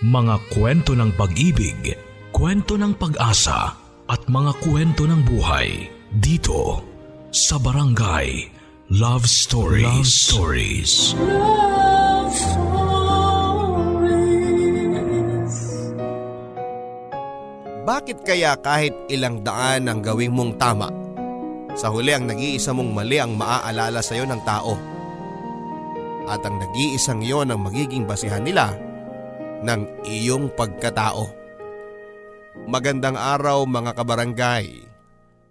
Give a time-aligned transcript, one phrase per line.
[0.00, 1.92] Mga kwento ng pag-ibig,
[2.32, 3.76] kwento ng pag-asa
[4.08, 6.80] at mga kwento ng buhay dito
[7.28, 8.48] sa Barangay
[8.96, 9.84] Love Stories.
[9.84, 10.92] Love Stories.
[11.20, 12.64] Love Stories.
[17.84, 20.88] Bakit kaya kahit ilang daan ang gawing mong tama,
[21.76, 24.80] sa huli ang nag-iisa mong mali ang maaalala sa iyo ng tao?
[26.24, 28.88] At ang nag-iisang yon ang magiging basihan nila
[29.60, 31.28] ng iyong pagkatao.
[32.66, 34.66] Magandang araw mga kabarangay.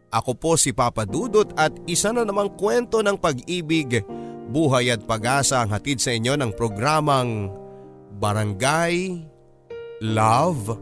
[0.10, 4.02] Ako po si Papa Dudut at isa na namang kwento ng pag-ibig,
[4.50, 7.54] buhay at pag-asa ang hatid sa inyo ng programang
[8.18, 9.22] Barangay
[10.02, 10.74] Love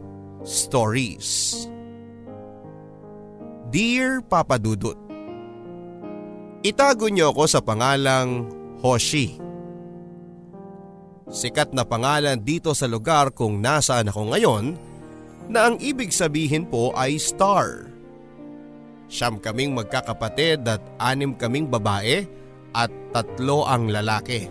[0.48, 1.68] Stories.
[3.68, 5.08] Dear Papa Dudut,
[6.66, 8.50] Itago niyo ako sa pangalang
[8.82, 9.47] Hoshi.
[11.28, 14.64] Sikat na pangalan dito sa lugar kung nasaan ako ngayon
[15.52, 17.88] na ang ibig sabihin po ay star.
[19.08, 22.24] Siyam kaming magkakapatid at anim kaming babae
[22.72, 24.48] at tatlo ang lalaki.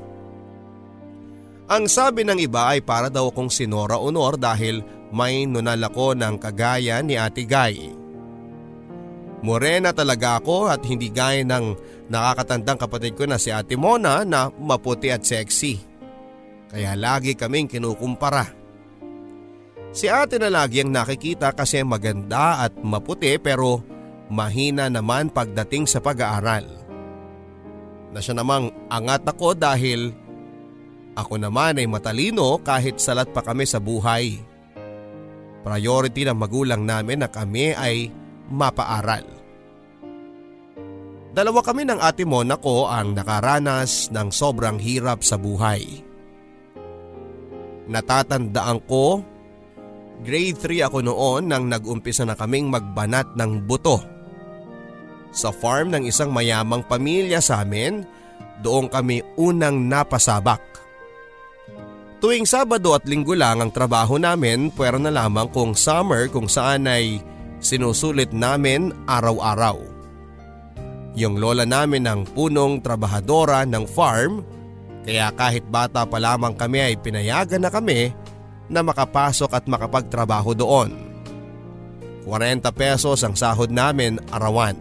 [1.67, 6.35] Ang sabi ng iba ay para daw akong sinora honor dahil may nunal ako ng
[6.39, 7.91] kagaya ni Ate Guy.
[9.43, 11.65] Morena talaga ako at hindi gaya ng
[12.09, 15.96] nakakatandang kapatid ko na si Ate Mona na maputi at sexy.
[16.67, 18.45] Kaya lagi kaming kinukumpara.
[19.95, 23.81] Si ate na lagi ang nakikita kasi maganda at maputi pero
[24.27, 26.67] mahina naman pagdating sa pag-aaral.
[28.11, 30.11] Na siya namang angat ako dahil
[31.17, 34.37] ako naman ay matalino kahit salat pa kami sa buhay.
[35.65, 38.13] Priority ng magulang namin na kami ay
[38.53, 39.25] mapaaral.
[41.33, 46.06] Dalawa kami ng ate Mona ko ang nakaranas ng sobrang hirap sa buhay.
[47.87, 49.23] Natatandaan ko,
[50.21, 54.03] grade 3 ako noon nang nag-umpisa na kaming magbanat ng buto.
[55.31, 58.03] Sa farm ng isang mayamang pamilya sa amin,
[58.59, 60.59] doon kami unang napasabak.
[62.17, 66.89] Tuwing Sabado at Linggo lang ang trabaho namin pwera na lamang kung summer kung saan
[66.89, 67.21] ay
[67.61, 69.77] sinusulit namin araw-araw.
[71.13, 74.41] Yung lola namin ang punong trabahadora ng farm
[75.07, 78.11] kaya kahit bata pa lamang kami ay pinayagan na kami
[78.67, 80.91] na makapasok at makapagtrabaho doon.
[82.27, 84.75] 40 pesos ang sahod namin arawan.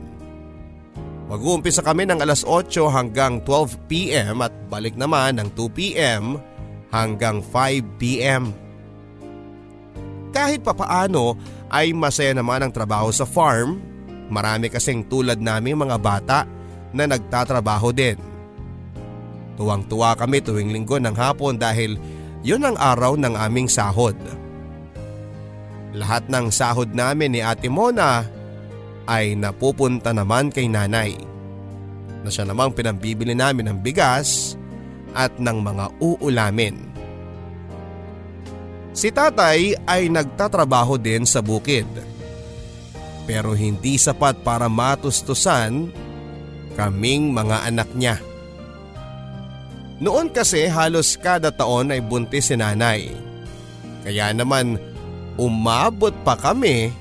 [1.31, 6.43] Mag-uumpisa kami ng alas 8 hanggang 12pm at balik naman ng 2pm
[6.91, 8.51] hanggang 5pm.
[10.35, 11.39] Kahit papaano
[11.71, 13.79] ay masaya naman ang trabaho sa farm
[14.27, 16.39] Marami kasing tulad namin mga bata
[16.91, 18.19] na nagtatrabaho din.
[19.57, 21.97] Tuwang-tuwa kami tuwing linggo ng hapon dahil
[22.45, 24.17] yun ang araw ng aming sahod.
[25.97, 28.29] Lahat ng sahod namin ni Ate Mona
[29.09, 31.17] ay napupunta naman kay nanay.
[32.21, 34.61] Na siya namang pinambibili namin ng bigas
[35.17, 36.77] at ng mga uulamin.
[38.93, 41.89] Si tatay ay nagtatrabaho din sa bukid
[43.27, 45.91] pero hindi sapat para matustusan
[46.79, 48.17] kaming mga anak niya.
[49.97, 53.17] Noon kasi halos kada taon ay buntis si nanay.
[54.05, 54.77] Kaya naman
[55.41, 56.93] umabot pa kami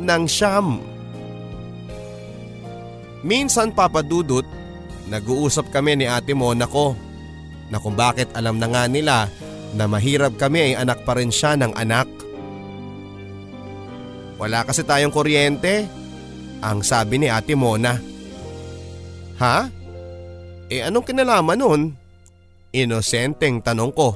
[0.00, 0.80] ng siyam.
[3.20, 4.48] Minsan papadudot,
[5.12, 6.96] nag-uusap kami ni ate Mona ko
[7.68, 9.28] na kung bakit alam na nga nila
[9.76, 12.08] na mahirap kami ay anak pa rin siya ng anak.
[14.40, 15.84] Wala kasi tayong kuryente.
[16.64, 18.00] Ang sabi ni ate Mona.
[19.36, 19.68] Ha?
[20.72, 21.99] Eh anong kinalaman nun?
[22.70, 24.14] Inosenteng tanong ko.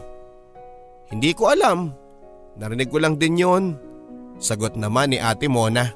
[1.10, 1.91] Hindi ko alam.
[2.54, 3.65] Narinig ko lang din yon.
[4.38, 5.91] Sagot naman ni ate Mona.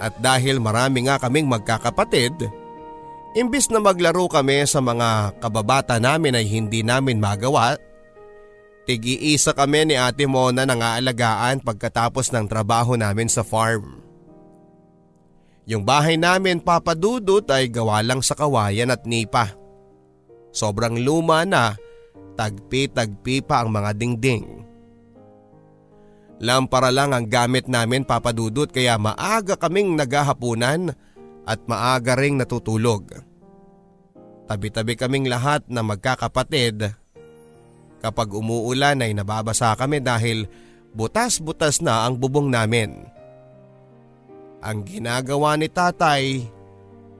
[0.00, 2.34] At dahil marami nga kaming magkakapatid,
[3.36, 7.76] imbis na maglaro kami sa mga kababata namin ay hindi namin magawa
[8.82, 14.02] Tig-iisa kami ni ate Mona nang aalagaan pagkatapos ng trabaho namin sa farm.
[15.70, 19.54] Yung bahay namin papadudot ay gawa lang sa kawayan at nipa.
[20.52, 21.74] Sobrang luma na,
[22.36, 24.44] tagpi-tagpi pa ang mga dingding.
[26.42, 30.92] Lampara lang ang gamit namin papadudot kaya maaga kaming naghahapunan
[31.48, 33.08] at maaga ring natutulog.
[34.50, 37.02] Tabi-tabi kaming lahat na magkakapatid
[38.02, 40.50] Kapag umuulan ay nababasa kami dahil
[40.90, 43.06] butas-butas na ang bubong namin.
[44.58, 46.42] Ang ginagawa ni tatay,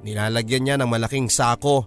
[0.02, 1.86] nilalagyan niya ng malaking sako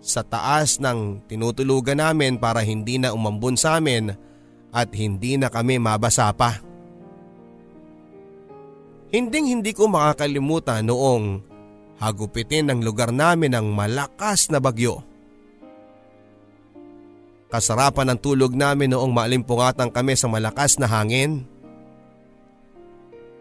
[0.00, 4.14] sa taas ng tinutulugan namin para hindi na umambon sa amin
[4.70, 6.60] at hindi na kami mabasa pa.
[9.10, 11.40] Hinding hindi ko makakalimutan noong
[11.96, 15.00] hagupitin ng lugar namin ng malakas na bagyo.
[17.46, 21.46] Kasarapan ng tulog namin noong maalimpungatan kami sa malakas na hangin.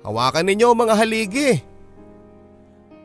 [0.06, 1.52] Hawakan ninyo mga haligi.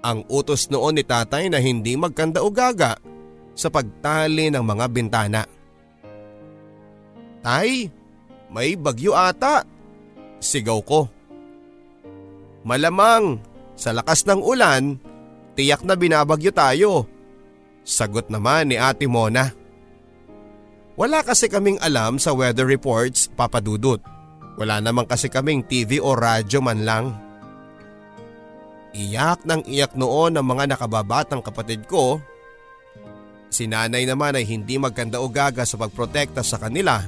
[0.05, 3.01] Ang utos noon ni tatay na hindi magkanda o gaga
[3.61, 5.43] sa pagtali ng mga bintana.
[7.45, 7.93] Tay,
[8.49, 9.69] may bagyo ata.
[10.41, 11.05] Sigaw ko.
[12.65, 13.41] Malamang,
[13.77, 14.97] sa lakas ng ulan,
[15.57, 17.05] tiyak na binabagyo tayo.
[17.85, 19.53] Sagot naman ni Ate Mona.
[21.01, 24.05] Wala kasi kaming alam sa weather reports, papadudot.
[24.61, 27.17] Wala naman kasi kaming TV o radyo man lang.
[28.93, 32.21] Iyak ng iyak noon ang mga nakababatang kapatid ko.
[33.51, 37.03] Si nanay naman ay hindi magkanda o gaga sa pagprotekta sa kanila.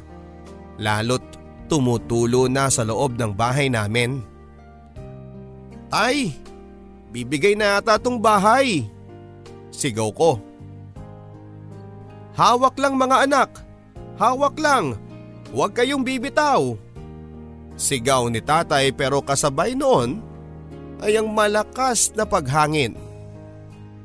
[0.83, 1.23] Lalo't
[1.71, 4.21] tumutulo na sa loob ng bahay namin.
[5.87, 6.35] Tay,
[7.15, 8.91] bibigay na yata tong bahay.
[9.71, 10.43] Sigaw ko.
[12.35, 13.51] Hawak lang mga anak.
[14.19, 14.99] Hawak lang.
[15.55, 16.75] Huwag kayong bibitaw.
[17.79, 20.21] Sigaw ni tatay pero kasabay noon
[21.05, 22.97] ay ang malakas na paghangin.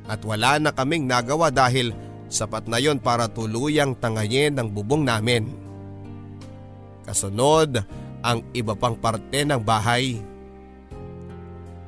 [0.07, 1.91] At wala na kaming nagawa dahil
[2.27, 5.47] sapat na yon para tuluyang tangayin ang bubong namin.
[7.07, 7.83] Kasunod
[8.23, 10.19] ang iba pang parte ng bahay.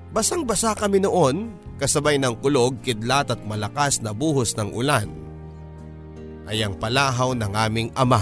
[0.10, 5.08] Basang basa kami noon kasabay ng kulog, kidlat at malakas na buhos ng ulan
[6.50, 8.20] ay ang palahaw ng aming ama.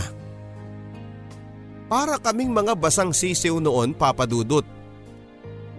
[1.87, 4.67] Para kaming mga basang sisiw noon papadudot.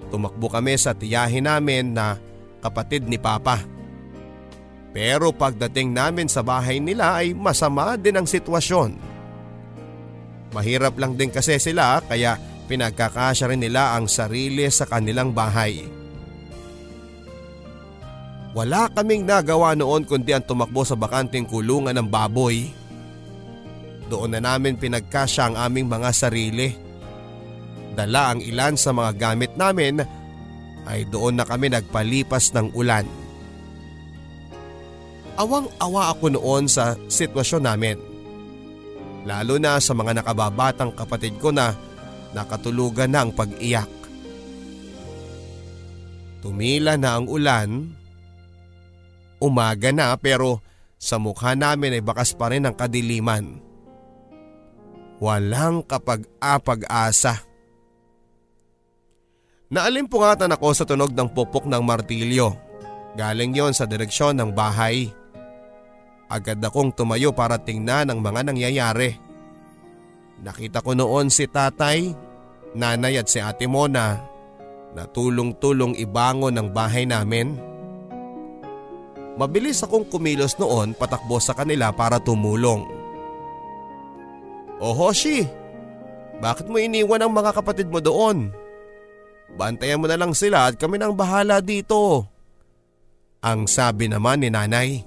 [0.09, 2.17] Tumakbo kami sa tiyahin namin na
[2.65, 3.61] kapatid ni Papa.
[4.93, 8.97] Pero pagdating namin sa bahay nila ay masama din ang sitwasyon.
[10.57, 15.85] Mahirap lang din kasi sila kaya pinagkakasya rin nila ang sarili sa kanilang bahay.
[18.57, 22.73] Wala kaming nagawa noon kundi ang tumakbo sa bakanting kulungan ng baboy.
[24.09, 26.73] Doon na namin pinagkasya ang aming mga sarili.
[27.93, 30.01] Dala ang ilan sa mga gamit namin
[30.89, 33.05] ay doon na kami nagpalipas ng ulan.
[35.39, 37.99] Awang-awa ako noon sa sitwasyon namin.
[39.23, 41.79] Lalo na sa mga nakababatang kapatid ko na
[42.35, 43.91] nakatulugan na ang pag-iyak.
[46.43, 47.99] Tumila na ang ulan
[49.39, 50.59] Umaga na pero
[50.99, 53.63] sa mukha namin ay bakas pa rin ang kadiliman.
[55.23, 57.43] Walang kapag-apag-asa.
[59.71, 62.55] Naalimpungatan ako sa tunog ng pupok ng martilyo.
[63.15, 65.11] Galing yon sa direksyon ng bahay.
[66.29, 69.17] Agad akong tumayo para tingnan ang mga nangyayari.
[70.45, 72.13] Nakita ko noon si tatay,
[72.77, 74.21] nanay at si ate Mona
[74.93, 77.57] na tulong-tulong ibangon ng bahay namin.
[79.41, 82.85] Mabilis akong kumilos noon patakbo sa kanila para tumulong.
[84.79, 85.49] O Hoshi,
[86.39, 88.53] bakit mo iniwan ang mga kapatid mo doon?
[89.59, 92.27] Bantayan mo na lang sila at kami nang bahala dito.
[93.43, 95.03] Ang sabi naman ni nanay.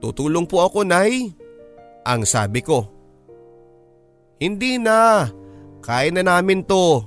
[0.00, 1.30] Tutulong po ako nay.
[2.08, 2.88] Ang sabi ko.
[4.40, 5.28] Hindi na,
[5.84, 7.04] kaya na namin to.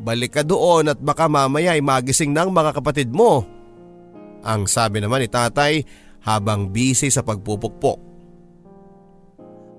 [0.00, 3.44] Balik ka doon at baka mamaya ay magising ng mga kapatid mo.
[4.40, 5.84] Ang sabi naman ni tatay
[6.24, 8.00] habang busy sa pagpupukpok.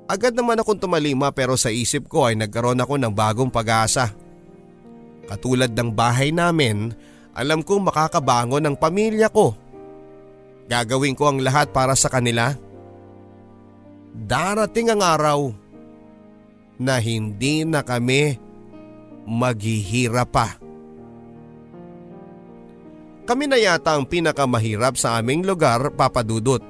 [0.05, 4.13] Agad naman akong tumalima pero sa isip ko ay nagkaroon ako ng bagong pag-asa.
[5.25, 6.93] Katulad ng bahay namin,
[7.33, 9.57] alam kong makakabangon ng pamilya ko.
[10.65, 12.57] Gagawin ko ang lahat para sa kanila.
[14.15, 15.39] Darating ang araw
[16.81, 18.41] na hindi na kami
[19.25, 20.57] maghihirap pa.
[23.25, 26.61] Kami na yata ang pinakamahirap sa aming lugar papadudot.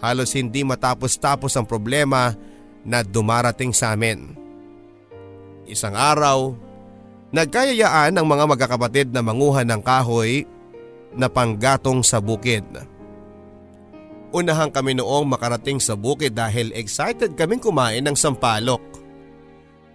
[0.00, 2.32] Halos hindi matapos-tapos ang problema
[2.80, 4.32] na dumarating sa amin.
[5.68, 6.56] Isang araw,
[7.32, 10.48] nagkayayaan ang mga magkakapatid na manguhan ng kahoy
[11.12, 12.64] na panggatong sa bukid.
[14.36, 18.84] Unahan kami noong makarating sa bukid dahil excited kaming kumain ng sampalok.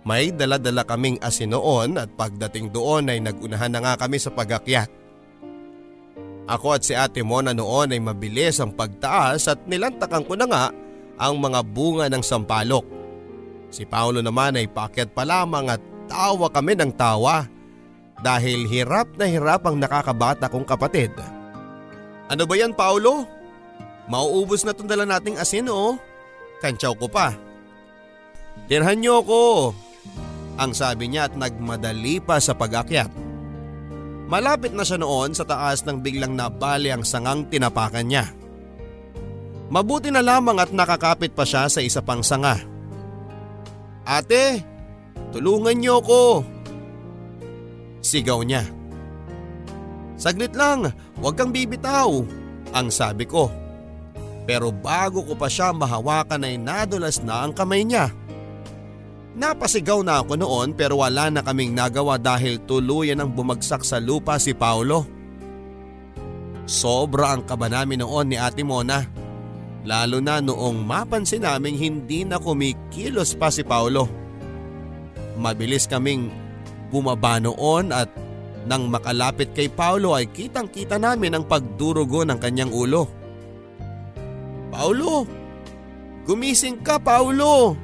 [0.01, 4.89] May dala-dala kaming asin noon at pagdating doon ay nagunahan na nga kami sa pagakyat.
[6.49, 10.65] Ako at si ate Mona noon ay mabilis ang pagtaas at nilantakan ko na nga
[11.21, 12.81] ang mga bunga ng sampalok.
[13.69, 17.45] Si Paolo naman ay paket pa lamang at tawa kami ng tawa
[18.25, 21.13] dahil hirap na hirap ang nakakabata kong kapatid.
[22.25, 23.40] Ano ba yan Paolo?
[24.11, 25.95] Mauubos na itong dala nating asin oh.
[26.59, 27.31] Kantsaw ko pa.
[28.67, 29.71] Tirhan niyo ko,
[30.59, 33.07] ang sabi niya at nagmadali pa sa pag-akyat.
[34.27, 38.27] Malapit na siya noon sa taas nang biglang nabali ang sangang tinapakan niya.
[39.71, 42.59] Mabuti na lamang at nakakapit pa siya sa isa pang sanga.
[44.03, 44.59] Ate,
[45.31, 46.43] tulungan niyo ko.
[48.03, 48.67] Sigaw niya.
[50.19, 50.91] Saglit lang,
[51.23, 52.11] huwag kang bibitaw,
[52.75, 53.60] ang sabi ko.
[54.45, 58.09] Pero bago ko pa siya mahawakan ay nadulas na ang kamay niya.
[59.31, 64.35] Napasigaw na ako noon pero wala na kaming nagawa dahil tuluyan ang bumagsak sa lupa
[64.35, 65.07] si Paulo.
[66.67, 69.07] Sobra ang kaba namin noon ni Ate Mona.
[69.81, 74.05] Lalo na noong mapansin naming hindi na kumikilos pa si Paulo.
[75.39, 76.29] Mabilis kaming
[76.91, 78.11] bumaba noon at
[78.67, 83.20] nang makalapit kay Paulo ay kitang kita namin ang pagdurugo ng kanyang ulo.
[84.71, 85.27] Paulo!
[86.23, 87.75] Gumising ka Paulo!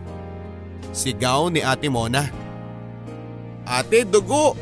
[0.96, 2.26] Sigaw ni Ate Mona.
[3.68, 4.56] Ate dugo!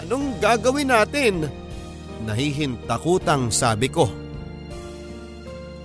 [0.00, 1.46] Anong gagawin natin?
[2.24, 4.08] Nahihintakutang sabi ko.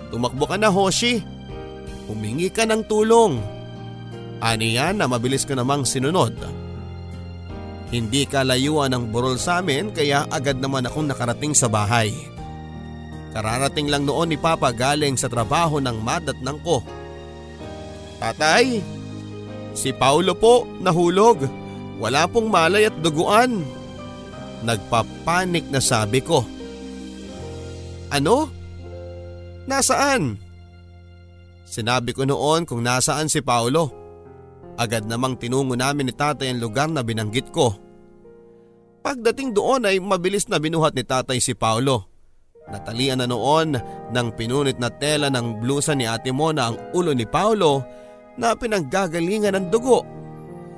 [0.08, 1.20] Tumakbo ka na Hoshi.
[2.08, 3.40] Humingi ka ng tulong.
[4.42, 6.34] Ani yan na mabilis ko namang sinunod.
[7.92, 12.31] Hindi kalayuan ang burol sa amin kaya agad naman akong nakarating sa bahay.
[13.32, 16.84] Kararating lang noon ni Papa galing sa trabaho ng madatnang ko.
[18.20, 18.84] Tatay,
[19.72, 21.48] si Paulo po nahulog.
[21.96, 23.64] Wala pong malay at duguan.
[24.62, 26.44] Nagpapanik na sabi ko.
[28.12, 28.52] Ano?
[29.64, 30.36] Nasaan?
[31.64, 33.88] Sinabi ko noon kung nasaan si Paulo.
[34.76, 37.72] Agad namang tinungo namin ni tatay ang lugar na binanggit ko.
[39.00, 42.11] Pagdating doon ay mabilis na binuhat ni tatay si Paulo.
[42.70, 43.74] Natalian na noon
[44.14, 47.82] ng pinunit na tela ng blusa ni ate Mona ang ulo ni Paulo
[48.36, 50.04] na pinaggagalingan ng dugo.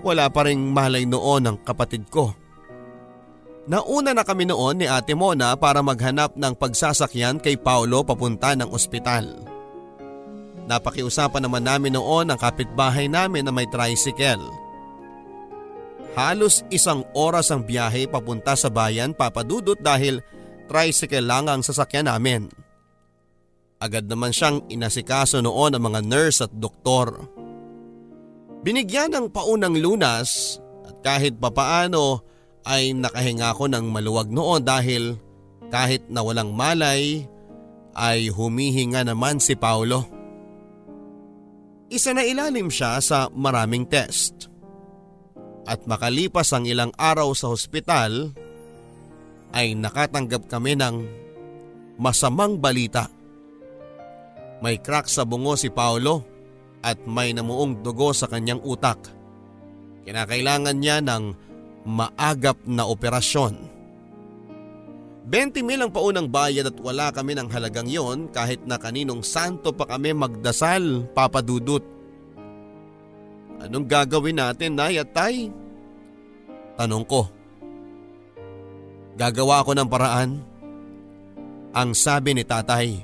[0.04, 2.34] Wala pa rin malay noon ang kapatid ko.
[3.64, 8.68] Nauna na kami noon ni Ate Mona para maghanap ng pagsasakyan kay Paulo papunta ng
[8.68, 9.40] ospital.
[10.68, 14.44] Napakiusapan naman namin noon ang kapitbahay namin na may tricycle.
[16.12, 20.20] Halos isang oras ang biyahe papunta sa bayan papadudot dahil
[20.66, 22.48] tricycle lang ang sasakyan namin.
[23.82, 27.28] Agad naman siyang inasikaso noon ng mga nurse at doktor.
[28.64, 30.56] Binigyan ng paunang lunas
[30.88, 32.24] at kahit papaano
[32.64, 35.20] ay nakahinga ako ng maluwag noon dahil
[35.68, 37.28] kahit na walang malay
[37.92, 40.08] ay humihinga naman si Paulo.
[41.92, 44.48] Isa na ilalim siya sa maraming test.
[45.64, 48.32] At makalipas ang ilang araw sa hospital
[49.54, 51.06] ay nakatanggap kami ng
[51.94, 53.06] masamang balita.
[54.58, 56.26] May crack sa bungo si Paulo
[56.82, 58.98] at may namuong dugo sa kanyang utak.
[60.04, 61.24] Kinakailangan niya ng
[61.86, 63.72] maagap na operasyon.
[65.24, 69.72] 20 mil ang paunang bayad at wala kami ng halagang yon kahit na kaninong santo
[69.72, 71.80] pa kami magdasal, papadudot.
[73.64, 75.48] Anong gagawin natin, Nay at Tay?
[76.76, 77.43] Tanong ko.
[79.14, 80.30] Gagawa ako ng paraan.
[81.74, 83.02] Ang sabi ni tatay.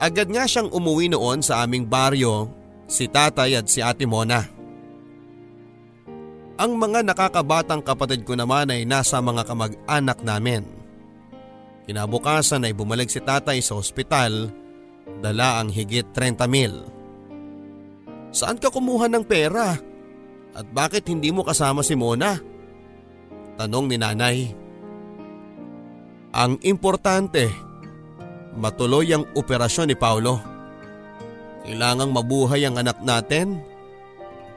[0.00, 2.52] Agad nga siyang umuwi noon sa aming baryo,
[2.84, 4.44] si tatay at si ate Mona.
[6.54, 10.62] Ang mga nakakabatang kapatid ko naman ay nasa mga kamag-anak namin.
[11.84, 14.48] Kinabukasan ay bumalik si tatay sa ospital,
[15.20, 16.74] dala ang higit 30 mil.
[18.34, 19.76] Saan ka kumuha ng pera?
[20.54, 22.38] At bakit hindi mo kasama si Mona?
[23.58, 24.63] Tanong ni nanay.
[26.34, 27.46] Ang importante,
[28.58, 30.42] matuloy ang operasyon ni Paulo.
[31.62, 33.62] Kailangang mabuhay ang anak natin,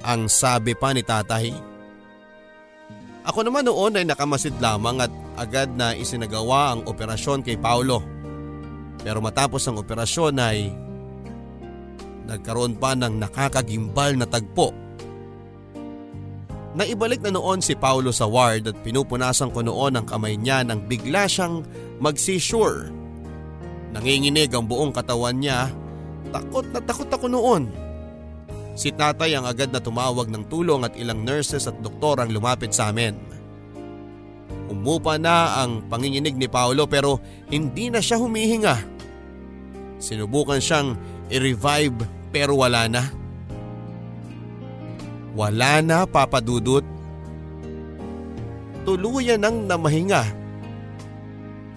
[0.02, 1.54] ang sabi pa ni tatay.
[3.30, 8.02] Ako naman noon ay nakamasid lamang at agad na isinagawa ang operasyon kay Paulo.
[9.06, 10.74] Pero matapos ang operasyon ay
[12.26, 14.87] nagkaroon pa ng nakakagimbal na tagpo.
[16.78, 20.86] Naibalik na noon si Paulo sa ward at pinupunasan ko noon ang kamay niya nang
[20.86, 21.66] bigla siyang
[21.98, 22.94] magsisure.
[23.98, 25.74] Nanginginig ang buong katawan niya.
[26.30, 27.74] Takot na takot ako noon.
[28.78, 32.70] Si tatay ang agad na tumawag ng tulong at ilang nurses at doktor ang lumapit
[32.70, 33.18] sa amin.
[34.70, 37.18] Umupa na ang panginginig ni Paolo pero
[37.50, 38.78] hindi na siya humihinga.
[39.98, 40.94] Sinubukan siyang
[41.34, 43.02] i-revive pero wala na.
[43.02, 43.27] Wala na
[46.08, 46.86] papadudot.
[48.88, 50.24] Tuluyan ang namahinga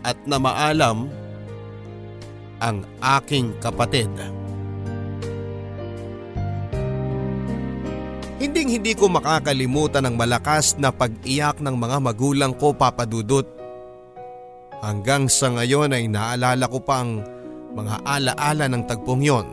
[0.07, 1.11] at namaalam
[2.61, 4.13] ang aking kapatid.
[8.41, 13.45] Hinding hindi ko makakalimutan ang malakas na pag-iyak ng mga magulang ko papadudot.
[14.81, 17.21] Hanggang sa ngayon ay naalala ko pa ang
[17.77, 19.47] mga alaala ng tagpong yon.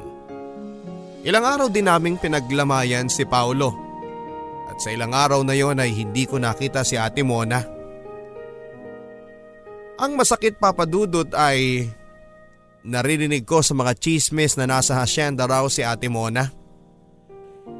[1.28, 3.87] Ilang araw din naming pinaglamayan si Paulo.
[4.68, 7.64] At sa ilang araw na yon ay hindi ko nakita si Ate Mona.
[9.98, 11.90] Ang masakit papadudot ay
[12.86, 16.52] naririnig ko sa mga chismis na nasa hasyenda raw si Ate Mona.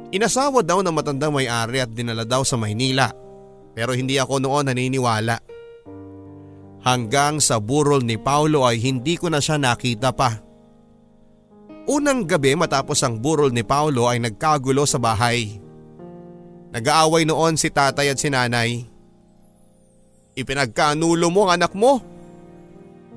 [0.08, 3.28] Inasawa daw ng matandang may-ari at dinala daw sa Maynila
[3.78, 5.38] pero hindi ako noon naniniwala.
[6.82, 10.42] Hanggang sa burol ni Paulo ay hindi ko na siya nakita pa.
[11.86, 15.62] Unang gabi matapos ang burol ni Paulo ay nagkagulo sa bahay.
[16.68, 18.84] Nag-aaway noon si tatay at si nanay.
[20.36, 21.98] Ipinagkanulo mo ang anak mo.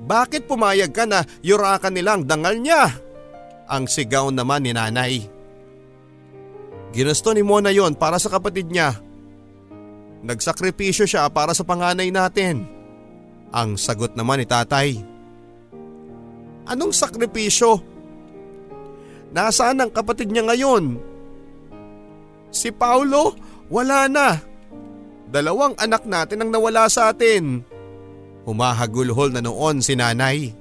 [0.02, 2.90] Bakit pumayag ka na yurakan nilang dangal niya?
[3.70, 5.22] Ang sigaw naman ni nanay.
[6.92, 8.98] Ginusto ni Mona yon para sa kapatid niya.
[10.22, 12.66] Nagsakripisyo siya para sa panganay natin.
[13.52, 15.00] Ang sagot naman ni tatay.
[16.66, 17.80] Anong sakripisyo?
[19.32, 21.11] Nasaan ang kapatid niya ngayon?
[22.52, 23.34] Si Paulo,
[23.72, 24.36] wala na.
[25.32, 27.64] Dalawang anak natin ang nawala sa atin.
[28.44, 30.52] Humahagulhol na noon si nanay.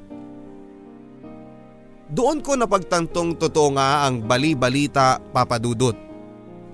[2.12, 5.95] Doon ko napagtantong totoo nga ang bali-balita papadudot.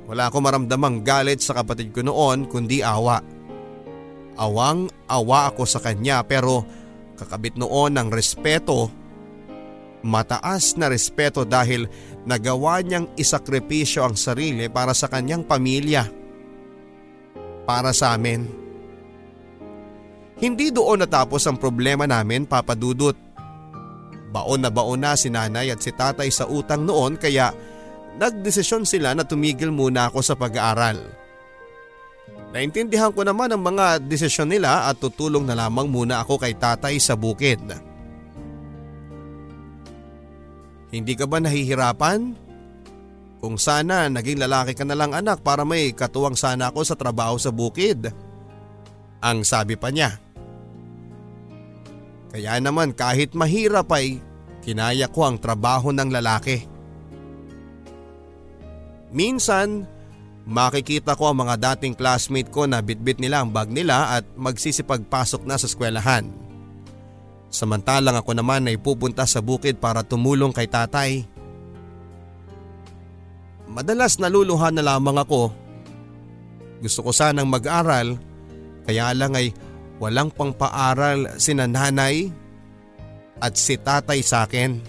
[0.06, 3.22] Wala ko maramdamang galit sa kapatid ko noon kundi awa.
[4.38, 6.66] Awang awa ako sa kanya pero
[7.18, 8.94] kakabit noon ng respeto.
[10.06, 11.90] Mataas na respeto dahil
[12.28, 16.04] nagawa niyang isakripisyo ang sarili para sa kanyang pamilya.
[17.64, 18.44] Para sa amin.
[20.38, 23.16] Hindi doon natapos ang problema namin papadudot.
[24.28, 27.56] Baon na baon na si nanay at si tatay sa utang noon kaya
[28.20, 31.00] nagdesisyon sila na tumigil muna ako sa pag-aaral.
[32.52, 37.00] Naintindihan ko naman ang mga desisyon nila at tutulong na lamang muna ako kay tatay
[37.00, 37.60] sa bukid.
[40.88, 42.48] Hindi ka ba nahihirapan?
[43.38, 47.38] Kung sana naging lalaki ka na lang anak para may katuwang sana ako sa trabaho
[47.38, 48.10] sa bukid.
[49.22, 50.18] Ang sabi pa niya.
[52.34, 54.22] Kaya naman kahit mahirap ay
[54.66, 56.66] kinaya ko ang trabaho ng lalaki.
[59.16, 59.88] Minsan,
[60.44, 65.48] makikita ko ang mga dating classmate ko na bitbit nila ang bag nila at magsisipagpasok
[65.48, 66.47] na sa eskwelahan.
[67.48, 71.24] Samantalang ako naman ay pupunta sa bukid para tumulong kay tatay.
[73.68, 75.52] Madalas naluluhan na lamang ako.
[76.84, 78.20] Gusto ko sanang mag-aral
[78.88, 79.52] kaya lang ay
[80.00, 82.32] walang pangpaaral si nanay
[83.44, 84.80] at si tatay sa akin.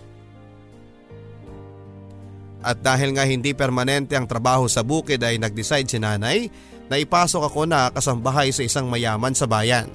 [2.59, 6.51] At dahil nga hindi permanente ang trabaho sa bukid ay nag-decide si nanay
[6.90, 9.87] na ipasok ako na kasambahay sa isang mayaman sa bayan.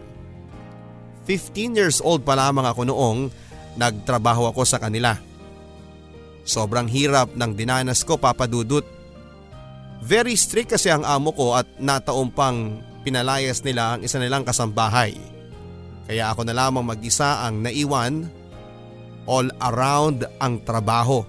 [1.26, 3.20] 15 years old pa lamang ako noong
[3.80, 5.16] nagtrabaho ako sa kanila.
[6.44, 8.84] Sobrang hirap ng dinanas ko papadudot.
[10.04, 15.16] Very strict kasi ang amo ko at nataong pang pinalayas nila ang isa nilang kasambahay.
[16.04, 18.28] Kaya ako na lamang mag-isa ang naiwan
[19.24, 21.24] all around ang trabaho.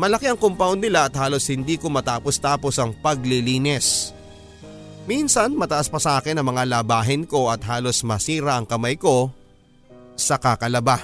[0.00, 4.16] Malaki ang compound nila at halos hindi ko matapos-tapos ang paglilinis.
[5.02, 9.34] Minsan mataas pa sa akin ang mga labahin ko at halos masira ang kamay ko
[10.14, 11.02] sa kakalaba.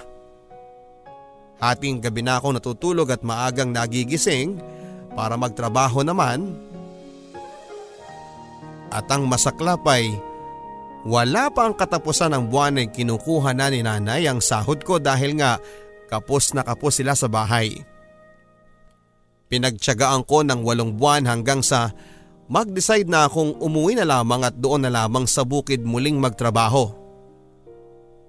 [1.58, 4.62] Hating gabi na ako natutulog at maagang nagigising
[5.18, 6.54] para magtrabaho naman.
[8.94, 10.14] At ang masaklap ay
[11.02, 15.34] wala pa ang katapusan ng buwan ay kinukuha na ni nanay ang sahod ko dahil
[15.42, 15.58] nga
[16.06, 17.74] kapos na kapos sila sa bahay.
[19.50, 21.90] Pinagtyagaan ko ng walong buwan hanggang sa
[22.48, 26.90] mag-decide na akong umuwi na lamang at doon na lamang sa bukid muling magtrabaho.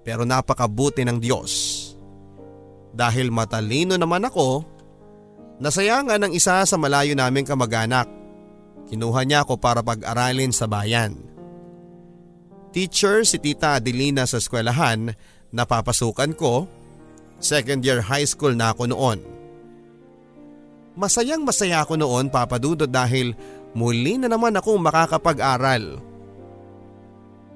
[0.04, 1.52] Pero napakabuti ng Diyos.
[2.92, 4.64] Dahil matalino naman ako,
[5.60, 8.08] nasayangan ng isa sa malayo naming kamag-anak.
[8.92, 11.16] Kinuha niya ako para pag-aralin sa bayan.
[12.70, 15.10] Teacher si Tita Adelina sa eskwelahan
[15.50, 16.68] na papasukan ko.
[17.40, 19.18] Second year high school na ako noon.
[20.98, 23.32] Masayang masaya ako noon papadudod dahil
[23.76, 26.02] muli na naman akong makakapag-aral.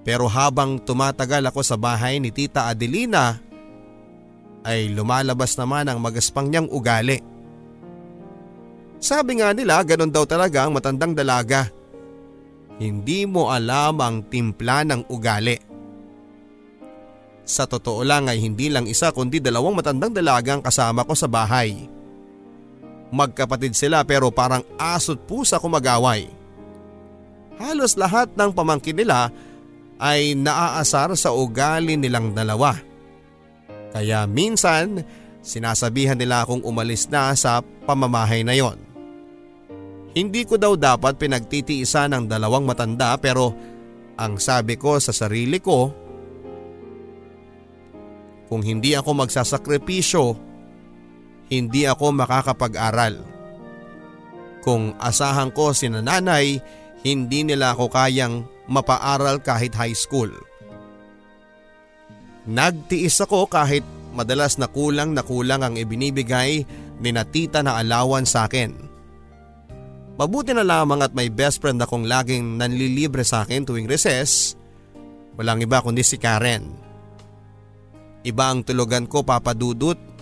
[0.05, 3.41] Pero habang tumatagal ako sa bahay ni Tita Adelina
[4.65, 7.21] ay lumalabas naman ang magaspang niyang ugali.
[9.01, 11.69] Sabi nga nila ganon daw talaga ang matandang dalaga.
[12.81, 15.57] Hindi mo alam ang timpla ng ugali.
[17.45, 21.29] Sa totoo lang ay hindi lang isa kundi dalawang matandang dalaga ang kasama ko sa
[21.29, 21.77] bahay.
[23.13, 26.31] Magkapatid sila pero parang asot pusa kumagaway.
[27.61, 29.31] Halos lahat ng pamangkin nila
[29.99, 32.75] ay naaasar sa ugali nilang dalawa.
[33.95, 35.07] Kaya minsan
[35.45, 38.81] sinasabihan nila akong umalis na sa pamamahay na yon.
[40.15, 43.55] Hindi ko daw dapat pinagtitiisa ng dalawang matanda pero
[44.15, 45.91] ang sabi ko sa sarili ko,
[48.47, 50.54] kung hindi ako magsasakripisyo,
[51.61, 53.23] hindi ako makakapag-aral.
[54.65, 56.59] Kung asahan ko si nanay,
[57.05, 60.33] hindi nila ako kayang mapaaral kahit high school.
[62.49, 66.65] Nagtiis ako kahit madalas na kulang na kulang ang ibinibigay
[67.01, 68.73] ni natita na alawan sa akin.
[70.15, 74.55] Mabuti na lamang at may best friend akong laging nanlilibre sa akin tuwing recess.
[75.35, 76.71] Walang iba kundi si Karen.
[78.23, 80.14] Iba ang tulugan ko papadudot.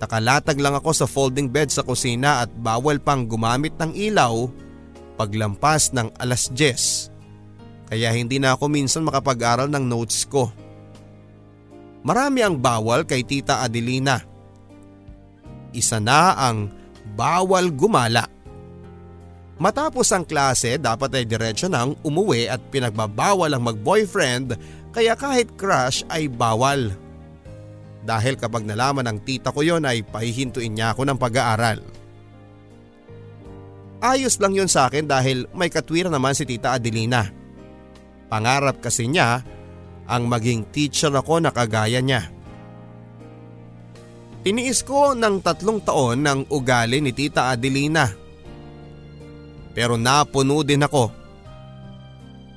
[0.00, 4.48] Nakalatag lang ako sa folding bed sa kusina at bawal pang gumamit ng ilaw
[5.20, 7.92] paglampas ng alas 10.
[7.92, 10.48] Kaya hindi na ako minsan makapag-aral ng notes ko.
[12.00, 14.24] Marami ang bawal kay Tita Adelina.
[15.76, 16.72] Isa na ang
[17.12, 18.24] bawal gumala.
[19.60, 24.56] Matapos ang klase dapat ay diretsyo nang umuwi at pinagbabawal ang mag-boyfriend
[24.96, 26.96] kaya kahit crush ay bawal.
[28.10, 31.78] Dahil kapag nalaman ng tita ko yon ay pahihintuin niya ako ng pag-aaral.
[34.02, 37.30] Ayos lang yon sa akin dahil may katwiran naman si tita Adelina.
[38.26, 39.46] Pangarap kasi niya
[40.10, 42.26] ang maging teacher ako na kagaya niya.
[44.42, 48.10] Tiniis ko ng tatlong taon ng ugali ni tita Adelina
[49.70, 51.14] pero napuno din ako.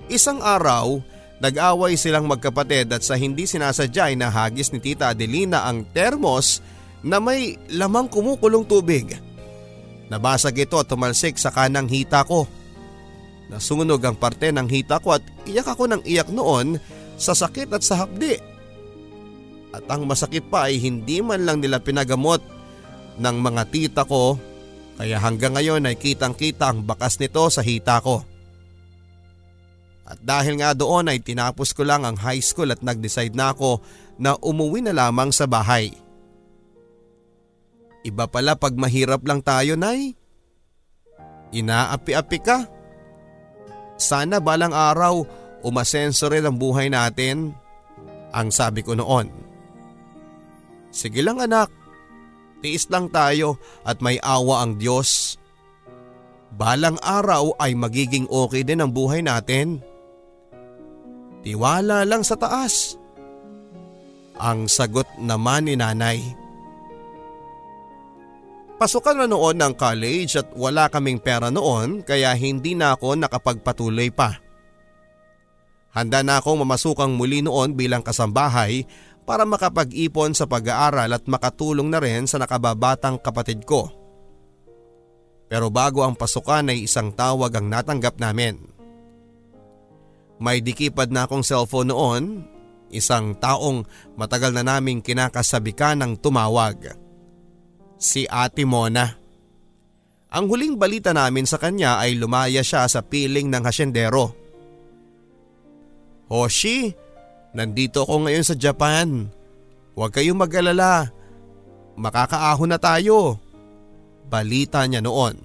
[0.10, 1.00] Isang araw,
[1.44, 6.64] nag-away silang magkapatid at sa hindi sinasadya ay nahagis ni Tita Adelina ang termos
[7.04, 9.20] na may lamang kumukulong tubig.
[10.08, 12.48] Nabasag ito at tumalsik sa kanang hita ko.
[13.52, 16.80] Nasunog ang parte ng hita ko at iyak ako ng iyak noon
[17.20, 18.40] sa sakit at sa hapdi.
[19.76, 22.40] At ang masakit pa ay hindi man lang nila pinagamot
[23.20, 24.40] ng mga tita ko
[24.96, 28.24] kaya hanggang ngayon ay kitang kita ang bakas nito sa hita ko.
[30.04, 33.80] At dahil nga doon ay tinapos ko lang ang high school at nag-decide na ako
[34.20, 35.96] na umuwi na lamang sa bahay.
[38.04, 40.12] Iba pala pag mahirap lang tayo, Nay.
[41.56, 42.68] Inaapi-api ka.
[43.96, 45.24] Sana balang araw
[45.64, 47.56] umasenso rin ang buhay natin,
[48.36, 49.32] ang sabi ko noon.
[50.92, 51.72] Sige lang anak,
[52.64, 55.36] Tiis lang tayo at may awa ang Diyos.
[56.56, 59.84] Balang araw ay magiging okay din ang buhay natin.
[61.44, 62.96] Tiwala lang sa taas.
[64.40, 66.20] Ang sagot naman ni nanay.
[68.80, 74.10] Pasukan na noon ng college at wala kaming pera noon kaya hindi na ako nakapagpatuloy
[74.12, 74.40] pa.
[75.94, 78.84] Handa na akong mamasukang muli noon bilang kasambahay
[79.30, 83.94] para makapag-ipon sa pag-aaral at makatulong na rin sa nakababatang kapatid ko.
[85.48, 88.73] Pero bago ang pasukan ay isang tawag ang natanggap namin.
[90.44, 92.24] May dikipad na akong cellphone noon,
[92.92, 93.88] isang taong
[94.20, 97.00] matagal na naming kinakasabikan ng tumawag.
[97.96, 99.16] Si Ate Mona.
[100.34, 104.36] Ang huling balita namin sa kanya ay lumaya siya sa piling ng hasyendero.
[106.28, 106.92] Hoshi,
[107.54, 109.30] Nandito ako ngayon sa Japan.
[109.94, 111.14] Huwag kayong mag-alala.
[111.94, 113.38] Makakaahon na tayo.
[114.26, 115.38] Balita niya noon.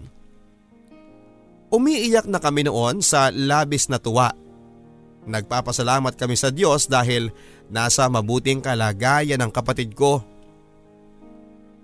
[1.68, 4.32] Umiiyak na kami noon sa labis na tuwa.
[5.28, 7.28] Nagpapasalamat kami sa Diyos dahil
[7.68, 10.24] nasa mabuting kalagayan ng kapatid ko.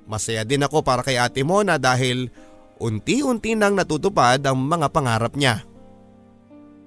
[0.09, 2.33] Masaya din ako para kay ate Mona dahil
[2.80, 5.61] unti-unti nang natutupad ang mga pangarap niya.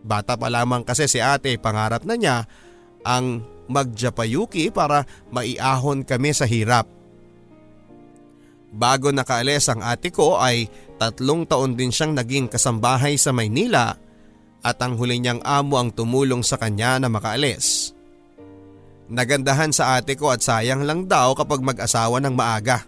[0.02, 2.50] Bata pa lamang kasi si ate pangarap na niya
[3.06, 6.90] ang magjapayuki para maiahon kami sa hirap.
[8.74, 14.07] Bago nakaalis ang ate ko ay tatlong taon din siyang naging kasambahay sa Maynila
[14.62, 17.94] at ang huli niyang amo ang tumulong sa kanya na makaalis.
[19.08, 22.84] Nagandahan sa ate ko at sayang lang daw kapag mag-asawa ng maaga.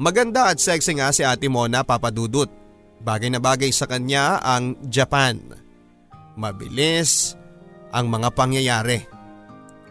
[0.00, 2.48] Maganda at sexy nga si ate Mona papadudot.
[3.00, 5.36] Bagay na bagay sa kanya ang Japan.
[6.36, 7.36] Mabilis,
[7.92, 9.04] ang mga pangyayari.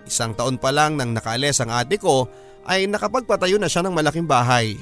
[0.10, 2.25] Isang taon pa lang nang nakaalis ang ate ko
[2.65, 4.73] ay nakapagpatayo na siya ng malaking bahay.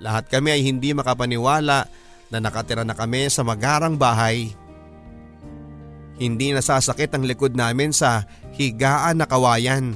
[0.00, 1.86] Lahat kami ay hindi makapaniwala
[2.32, 4.56] na nakatira na kami sa magarang bahay.
[6.16, 8.24] Hindi nasasakit ang likod namin sa
[8.56, 9.92] higaan na kawayan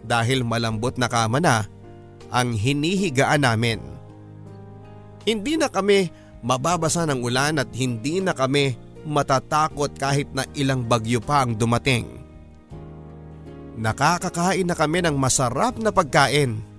[0.00, 1.68] dahil malambot na kama na
[2.32, 3.82] ang hinihigaan namin.
[5.28, 6.08] Hindi na kami
[6.40, 8.72] mababasa ng ulan at hindi na kami
[9.04, 12.08] matatakot kahit na ilang bagyo pa ang dumating.
[13.80, 16.69] Nakakakain na kami ng masarap na pagkain.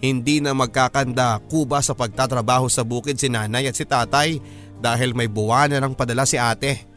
[0.00, 4.40] Hindi na magkakanda kuba sa pagtatrabaho sa bukid si nanay at si tatay
[4.80, 6.88] dahil may buwanan ng padala si ate.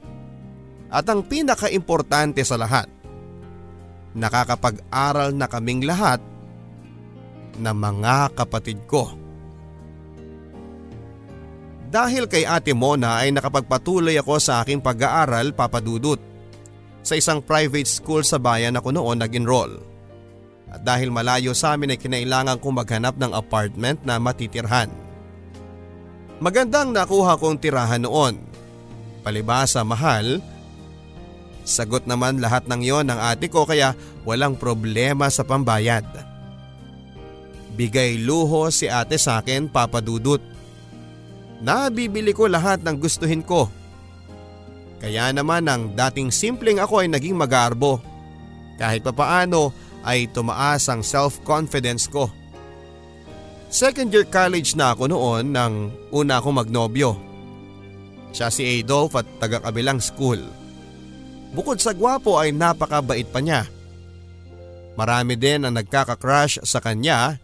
[0.87, 2.87] At ang pinaka-importante sa lahat,
[4.15, 6.23] nakakapag-aral na kaming lahat
[7.59, 9.11] na mga kapatid ko.
[11.93, 16.17] Dahil kay Ate Mona ay nakapagpatuloy ako sa aking pag-aaral papadudot.
[17.05, 19.92] Sa isang private school sa bayan ako noon nag-enroll.
[20.73, 24.89] At dahil malayo sa amin ay kinailangan kong maghanap ng apartment na matitirhan.
[26.41, 28.41] Magandang nakuha kong tirahan noon.
[29.21, 30.41] Palibasa mahal,
[31.63, 33.93] sagot naman lahat ng yon ng ate ko kaya
[34.25, 36.03] walang problema sa pambayad.
[37.77, 40.41] Bigay luho si ate sa akin papadudot.
[41.63, 43.71] Nabibili ko lahat ng gustuhin ko.
[44.99, 48.03] Kaya naman ang dating simpleng ako ay naging magarbo.
[48.75, 49.71] Kahit papaano
[50.03, 52.27] ay tumaas ang self-confidence ko.
[53.73, 57.17] Second year college na ako noon nang una akong magnobyo.
[58.35, 60.41] Siya si Adolf at taga-kabilang school.
[61.53, 63.65] Bukod sa gwapo ay napakabait pa niya.
[64.93, 67.41] Marami din ang nagkaka-crush sa kanya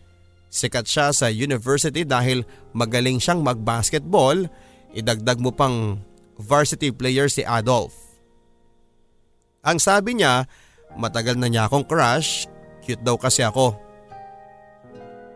[0.50, 2.42] Sikat siya sa university dahil
[2.74, 4.50] magaling siyang mag-basketball,
[4.98, 6.02] idagdag mo pang
[6.42, 7.94] varsity player si Adolf.
[9.62, 10.50] Ang sabi niya,
[10.98, 12.50] matagal na niya akong crush,
[12.82, 13.78] cute daw kasi ako.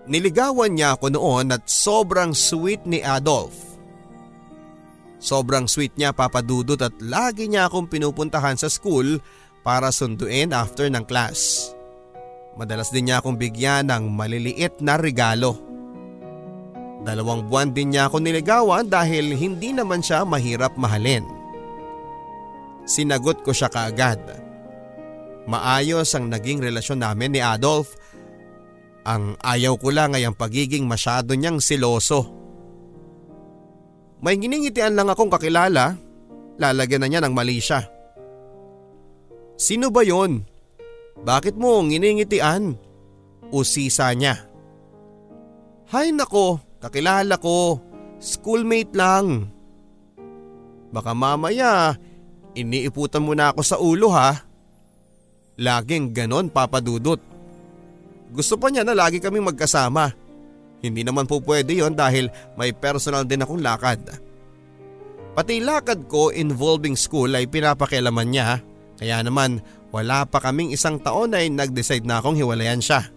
[0.03, 3.55] Niligawan niya ako noon at sobrang sweet ni Adolf.
[5.23, 9.23] Sobrang sweet niya papadudot at lagi niya akong pinupuntahan sa school
[9.63, 11.71] para sunduin after ng class.
[12.59, 15.55] Madalas din niya akong bigyan ng maliliit na regalo.
[17.07, 21.23] Dalawang buwan din niya ako niligawan dahil hindi naman siya mahirap mahalin.
[22.83, 24.42] Sinagot ko siya kaagad.
[25.43, 27.99] Maayos ang naging relasyon namin ni Adolf.
[29.03, 32.32] Ang ayaw ko lang ay ang pagiging masyado niyang siloso.
[34.23, 35.99] May giningitian lang akong kakilala,
[36.56, 37.84] lalagyan na niya ng mali siya.
[39.60, 40.47] Sino ba yon?
[41.19, 42.79] Bakit mo nginingitian?
[43.51, 44.47] Usisa niya.
[45.91, 47.84] Hay nako, kakilala ko.
[48.23, 49.51] Schoolmate lang.
[50.95, 51.99] Baka mamaya,
[52.56, 54.52] iniiputan mo na ako sa ulo ha.
[55.59, 57.21] Laging ganon papadudot.
[58.33, 60.09] Gusto pa niya na lagi kaming magkasama.
[60.81, 64.01] Hindi naman po pwede yon dahil may personal din akong lakad.
[65.33, 68.61] Pati lakad ko involving school ay pinapakialaman niya
[68.97, 69.61] kaya naman
[69.93, 73.09] wala pa kaming isang taon ay nag-decide na akong hiwalayan siya.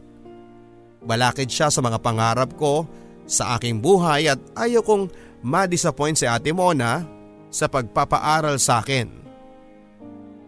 [1.05, 2.85] Balakid siya sa mga pangarap ko
[3.25, 5.09] sa aking buhay at ayaw kong
[5.41, 7.05] ma-disappoint si ate Mona
[7.49, 9.09] sa pagpapaaral sa akin.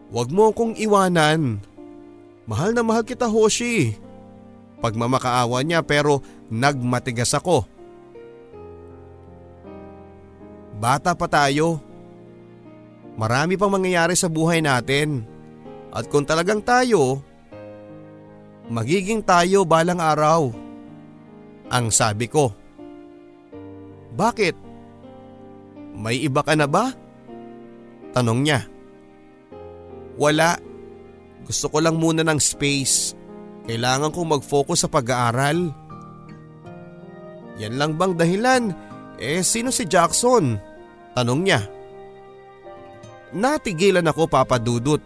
[0.09, 1.61] Huwag mo kong iwanan.
[2.49, 3.93] Mahal na mahal kita Hoshi.
[4.81, 7.69] Pagmamakaawa niya pero nagmatigas ako.
[10.81, 11.77] Bata pa tayo.
[13.21, 15.29] Marami pang mangyayari sa buhay natin.
[15.93, 17.21] At kung talagang tayo,
[18.73, 20.49] magiging tayo balang araw.
[21.69, 22.55] Ang sabi ko.
[24.17, 24.57] Bakit?
[25.99, 26.95] May iba ka na ba?
[28.17, 28.65] Tanong niya.
[30.17, 30.78] Wala.
[31.49, 33.17] Gusto ko lang muna ng space.
[33.65, 35.73] Kailangan kong mag-focus sa pag-aaral.
[37.57, 38.65] Yan lang bang dahilan?
[39.17, 40.61] Eh sino si Jackson?
[41.17, 41.65] Tanong niya.
[43.33, 45.01] Natigilan ako papadudot.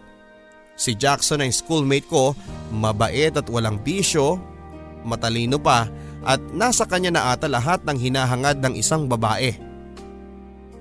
[0.75, 2.35] Si Jackson ay schoolmate ko,
[2.75, 4.41] mabait at walang bisyo,
[5.05, 5.87] matalino pa
[6.23, 9.53] at nasa kanya na ata lahat ng hinahangad ng isang babae.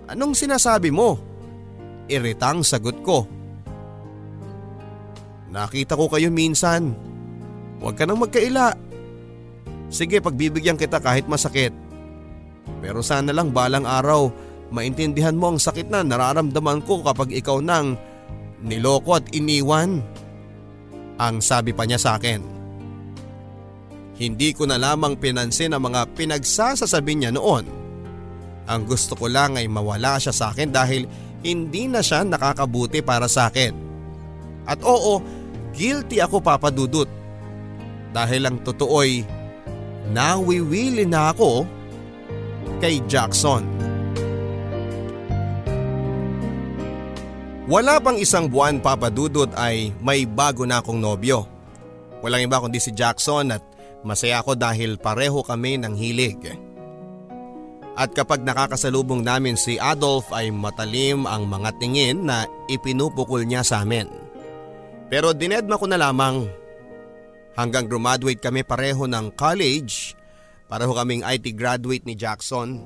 [0.06, 1.18] Anong sinasabi mo?
[2.06, 3.26] Iritang sagot ko.
[5.52, 6.96] Nakita ko kayo minsan.
[7.78, 8.72] Huwag ka nang magkaila.
[9.92, 11.76] Sige pagbibigyan kita kahit masakit.
[12.80, 14.32] Pero sana lang balang araw
[14.72, 18.00] maintindihan mo ang sakit na nararamdaman ko kapag ikaw nang
[18.64, 20.00] niloko at iniwan.
[21.20, 22.40] Ang sabi pa niya sa akin.
[24.16, 27.68] Hindi ko na lamang pinansin ang mga pinagsasasabi niya noon.
[28.64, 31.04] Ang gusto ko lang ay mawala siya sa akin dahil
[31.44, 33.74] hindi na siya nakakabuti para sa akin.
[34.64, 35.41] At oo,
[35.72, 37.08] guilty ako papadudot.
[38.12, 39.24] Dahil ang totoo'y
[40.12, 41.64] nawiwili na ako
[42.78, 43.64] kay Jackson.
[47.72, 51.48] Wala pang isang buwan papadudot ay may bago na akong nobyo.
[52.20, 53.64] Walang iba kundi si Jackson at
[54.04, 56.52] masaya ako dahil pareho kami ng hilig.
[57.92, 63.84] At kapag nakakasalubong namin si Adolf ay matalim ang mga tingin na ipinupukol niya sa
[63.84, 64.21] amin.
[65.12, 66.48] Pero dinedma ko na lamang
[67.52, 70.16] hanggang graduate kami pareho ng college,
[70.72, 72.80] pareho kaming IT graduate ni Jackson.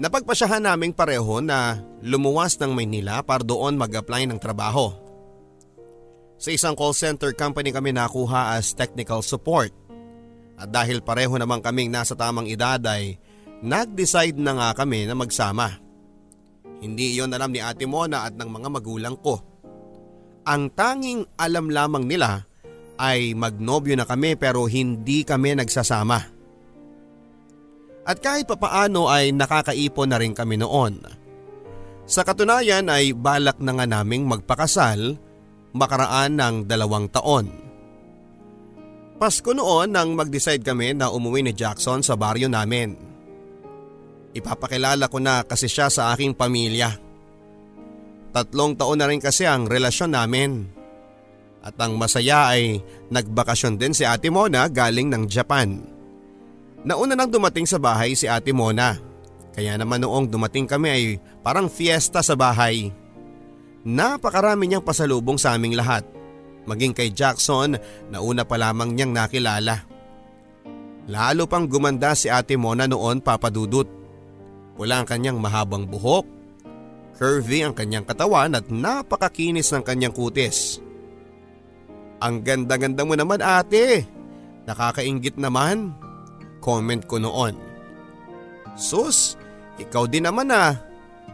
[0.00, 4.96] Napagpasyahan naming pareho na lumuwas ng Maynila para doon mag-apply ng trabaho.
[6.40, 9.70] Sa isang call center company kami nakuha as technical support.
[10.56, 13.20] At dahil pareho naman kaming nasa tamang edad ay
[13.64, 15.72] Nag-decide na nga kami na magsama.
[16.84, 19.53] Hindi iyon alam ni Ate Mona at ng mga magulang ko.
[20.44, 22.44] Ang tanging alam lamang nila
[23.00, 26.20] ay magnobyo na kami pero hindi kami nagsasama.
[28.04, 31.00] At kahit papaano ay nakakaipon na rin kami noon.
[32.04, 35.16] Sa katunayan ay balak na nga naming magpakasal
[35.72, 37.48] makaraan ng dalawang taon.
[39.16, 42.92] Pasko noon nang mag-decide kami na umuwi ni Jackson sa baryo namin.
[44.34, 47.03] Ipapakilala ko na kasi siya sa aking pamilya.
[48.34, 50.66] Tatlong taon na rin kasi ang relasyon namin.
[51.62, 55.78] At ang masaya ay nagbakasyon din si Ate Mona galing ng Japan.
[56.82, 58.98] Nauna nang dumating sa bahay si Ate Mona.
[59.54, 61.04] Kaya naman noong dumating kami ay
[61.46, 62.90] parang fiesta sa bahay.
[63.86, 66.02] Napakarami niyang pasalubong sa aming lahat.
[66.66, 67.78] Maging kay Jackson
[68.10, 69.86] na una pa lamang niyang nakilala.
[71.06, 73.86] Lalo pang gumanda si Ate Mona noon papadudot.
[74.74, 76.26] Wala ang kanyang mahabang buhok,
[77.14, 80.82] curvy ang kanyang katawan at napakakinis ng kanyang kutis.
[82.18, 84.06] Ang ganda-ganda mo naman ate,
[84.66, 85.92] nakakaingit naman,
[86.58, 87.54] comment ko noon.
[88.74, 89.38] Sus,
[89.78, 90.74] ikaw din naman ah.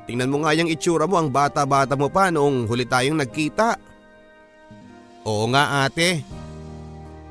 [0.04, 3.78] Tingnan mo nga yung itsura mo ang bata-bata mo pa noong huli tayong nagkita.
[5.24, 6.24] Oo nga ate.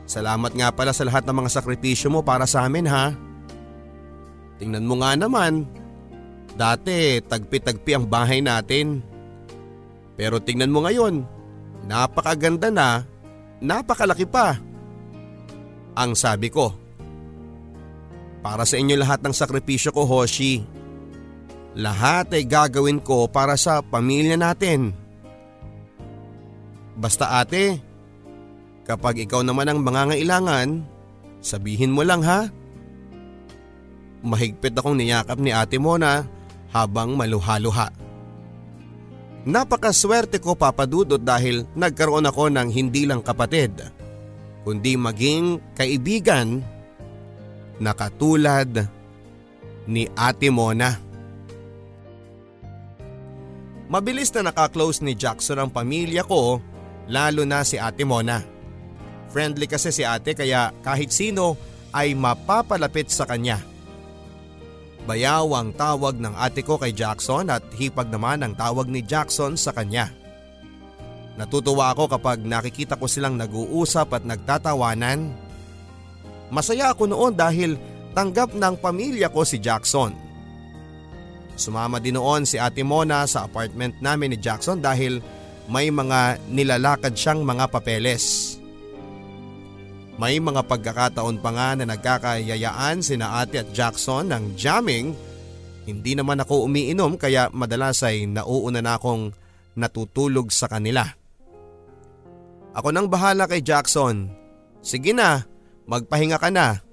[0.09, 3.13] Salamat nga pala sa lahat ng mga sakripisyo mo para sa amin ha.
[4.57, 5.67] Tingnan mo nga naman,
[6.59, 8.99] Dati tagpi-tagpi ang bahay natin.
[10.19, 11.23] Pero tingnan mo ngayon,
[11.87, 13.07] napakaganda na,
[13.63, 14.59] napakalaki pa.
[15.95, 16.75] Ang sabi ko.
[18.43, 20.59] Para sa inyo lahat ng sakripisyo ko Hoshi.
[21.79, 24.91] Lahat ay gagawin ko para sa pamilya natin.
[26.99, 27.79] Basta ate,
[28.83, 30.83] kapag ikaw naman ang mangangailangan,
[31.39, 32.51] sabihin mo lang ha.
[34.19, 36.27] Mahigpit akong niyakap ni ate mo na
[36.73, 37.89] habang maluha-luha.
[39.49, 43.71] Napakaswerte ko papadudot dahil nagkaroon ako ng hindi lang kapatid,
[44.67, 46.61] kundi maging kaibigan
[47.79, 48.85] na katulad
[49.89, 50.99] ni Ate Mona.
[53.89, 56.61] Mabilis na nakaklose ni Jackson ang pamilya ko
[57.09, 58.59] lalo na si Ate Mona.
[59.29, 61.53] Friendly kasi si ate kaya kahit sino
[61.93, 63.61] ay mapapalapit sa kanya.
[65.09, 69.57] Bayaw ang tawag ng ate ko kay Jackson at hipag naman ang tawag ni Jackson
[69.57, 70.13] sa kanya.
[71.33, 75.33] Natutuwa ako kapag nakikita ko silang nag-uusap at nagtatawanan.
[76.53, 77.73] Masaya ako noon dahil
[78.13, 80.13] tanggap ng pamilya ko si Jackson.
[81.57, 85.25] Sumama din noon si Ate Mona sa apartment namin ni Jackson dahil
[85.65, 88.48] may mga nilalakad siyang mga papeles.
[90.19, 95.15] May mga pagkakataon pa nga na nagkakayayaan sina ate at Jackson ng jamming.
[95.87, 99.31] Hindi naman ako umiinom kaya madalas ay nauuna na akong
[99.79, 101.07] natutulog sa kanila.
[102.75, 104.27] Ako nang bahala kay Jackson.
[104.83, 105.47] Sige na,
[105.87, 106.83] magpahinga ka na.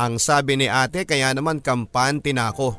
[0.00, 2.72] Ang sabi ni ate kaya naman kampante na ako.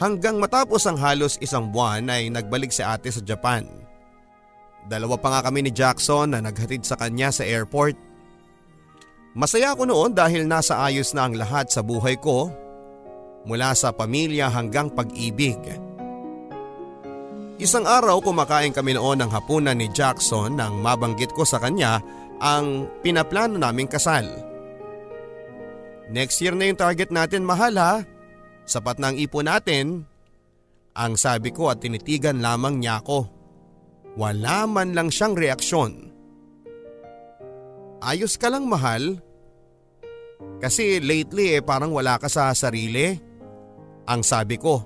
[0.00, 3.68] Hanggang matapos ang halos isang buwan ay nagbalik si ate sa Japan.
[4.88, 8.05] Dalawa pa nga kami ni Jackson na naghatid sa kanya sa airport.
[9.36, 12.48] Masaya ako noon dahil nasa ayos na ang lahat sa buhay ko
[13.44, 15.60] mula sa pamilya hanggang pag-ibig.
[17.60, 22.00] Isang araw kumakain kami noon ng hapunan ni Jackson nang mabanggit ko sa kanya
[22.40, 24.24] ang pinaplano naming kasal.
[26.08, 28.00] Next year na yung target natin mahal ha.
[28.64, 30.08] Sapat na ang ipon natin.
[30.96, 33.28] Ang sabi ko at tinitigan lamang niya ako.
[34.16, 36.08] Wala man lang siyang reaksyon.
[38.00, 39.25] Ayos ka lang mahal?
[40.56, 43.16] Kasi lately eh parang wala ka sa sarili.
[44.06, 44.80] Ang sabi ko.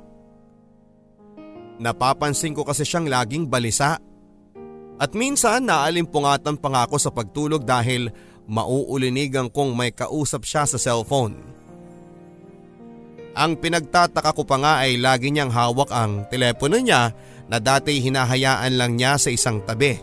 [1.80, 3.96] Napapansin ko kasi siyang laging balisa.
[5.01, 8.12] At minsan naalimpungatan pa nga ako sa pagtulog dahil
[8.51, 11.40] mauulinigan kong may kausap siya sa cellphone.
[13.32, 17.14] Ang pinagtataka ko pa nga ay lagi niyang hawak ang telepono niya
[17.46, 19.96] na dati hinahayaan lang niya sa isang tabi.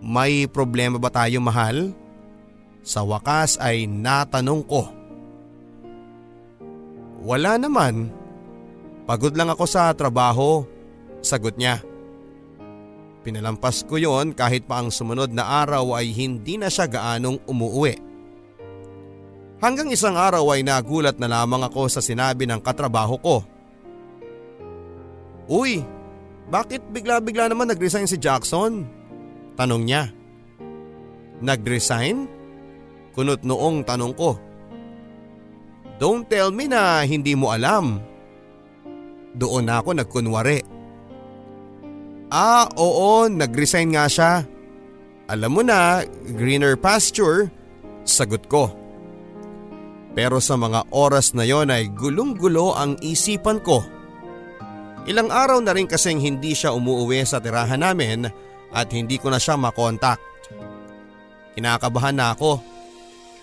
[0.00, 1.92] May problema ba tayo mahal?
[2.84, 4.92] Sa wakas ay natanong ko.
[7.24, 8.12] Wala naman.
[9.08, 10.68] Pagod lang ako sa trabaho,
[11.24, 11.80] sagot niya.
[13.24, 17.96] Pinalampas ko yon kahit pa ang sumunod na araw ay hindi na siya gaanong umuwi.
[19.64, 23.36] Hanggang isang araw ay nagulat na lamang ako sa sinabi ng katrabaho ko.
[25.48, 25.80] Uy,
[26.52, 28.84] bakit bigla-bigla naman nag-resign si Jackson?
[29.56, 30.12] Tanong niya.
[31.40, 32.43] Nag-resign?
[33.14, 34.36] Kunot noong tanong ko.
[36.02, 38.02] Don't tell me na hindi mo alam.
[39.38, 40.58] Doon ako nagkunwari.
[42.34, 44.42] Ah, oo, nag-resign nga siya.
[45.30, 46.02] Alam mo na,
[46.34, 47.46] greener pasture,
[48.02, 48.74] sagot ko.
[50.14, 53.82] Pero sa mga oras na yon ay gulong-gulo ang isipan ko.
[55.06, 58.26] Ilang araw na rin kasing hindi siya umuwi sa tirahan namin
[58.74, 60.18] at hindi ko na siya makontak.
[61.54, 62.73] Kinakabahan na ako.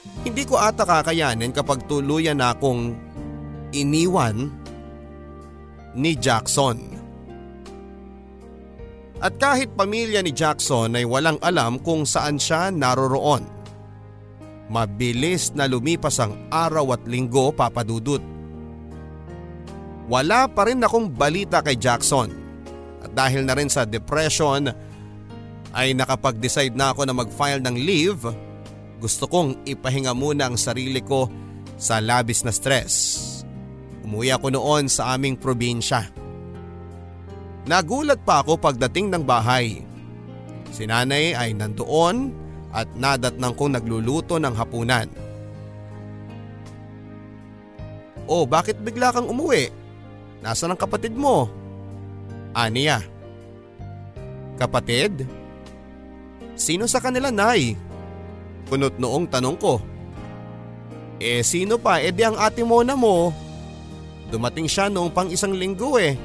[0.02, 2.97] Hindi ko ata kakayanin kapag tuluyan na akong
[3.70, 4.49] iniwan
[5.93, 6.97] ni Jackson.
[9.22, 13.45] At kahit pamilya ni Jackson ay walang alam kung saan siya naroroon.
[14.72, 18.24] Mabilis na lumipas ang araw at linggo papadudot.
[20.10, 22.34] Wala pa rin akong balita kay Jackson.
[23.06, 24.74] At dahil na rin sa depression
[25.72, 28.26] ay nakapag-decide na ako na mag-file ng leave.
[29.02, 31.26] Gusto kong ipahinga muna ang sarili ko
[31.74, 33.18] sa labis na stress.
[34.06, 36.06] Umuwi ako noon sa aming probinsya.
[37.66, 39.82] Nagulat pa ako pagdating ng bahay.
[40.70, 42.30] Si nanay ay nandoon
[42.70, 45.10] at nadatnang kong nagluluto ng hapunan.
[48.30, 49.74] Oh, bakit bigla kang umuwi?
[50.45, 51.49] Nasaan ang kapatid mo?
[52.54, 53.02] Aniya.
[54.62, 55.26] Kapatid?
[56.54, 57.76] Sino sa kanila, Nay?
[58.72, 59.84] Kunot noong tanong ko.
[61.20, 62.00] Eh sino pa?
[62.00, 63.36] Eh di ang ate Mona mo.
[64.32, 66.16] Dumating siya noong pang isang linggo eh.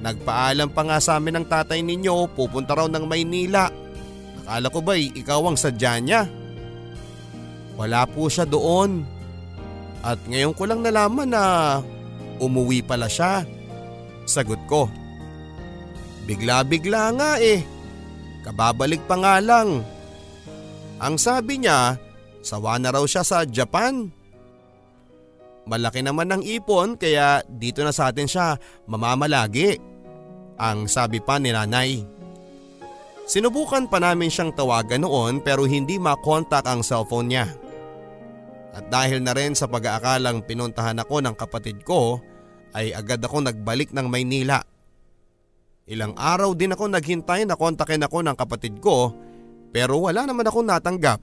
[0.00, 3.68] Nagpaalam pa nga sa amin ng tatay ninyo pupunta raw ng Maynila.
[4.40, 6.24] Akala ko ba'y ikaw ang sadya niya?
[7.76, 9.04] Wala po siya doon.
[10.00, 11.44] At ngayon ko lang nalaman na
[12.40, 13.44] umuwi pala siya.
[14.24, 14.88] Sagot ko.
[16.24, 17.60] Bigla-bigla nga eh.
[18.40, 19.84] Kababalik pa nga lang.
[21.00, 21.96] Ang sabi niya,
[22.44, 24.12] sawa na raw siya sa Japan.
[25.64, 29.80] Malaki naman ang ipon kaya dito na sa atin siya mamamalagi
[30.60, 32.04] ang sabi pa ni nanay.
[33.24, 37.46] Sinubukan pa namin siyang tawagan noon pero hindi makontak ang cellphone niya.
[38.76, 42.20] At dahil na rin sa pag-aakalang pinuntahan ako ng kapatid ko
[42.76, 44.60] ay agad ako nagbalik ng Maynila.
[45.90, 49.14] Ilang araw din ako naghintay na kontakin ako ng kapatid ko
[49.70, 51.20] pero wala naman akong natanggap.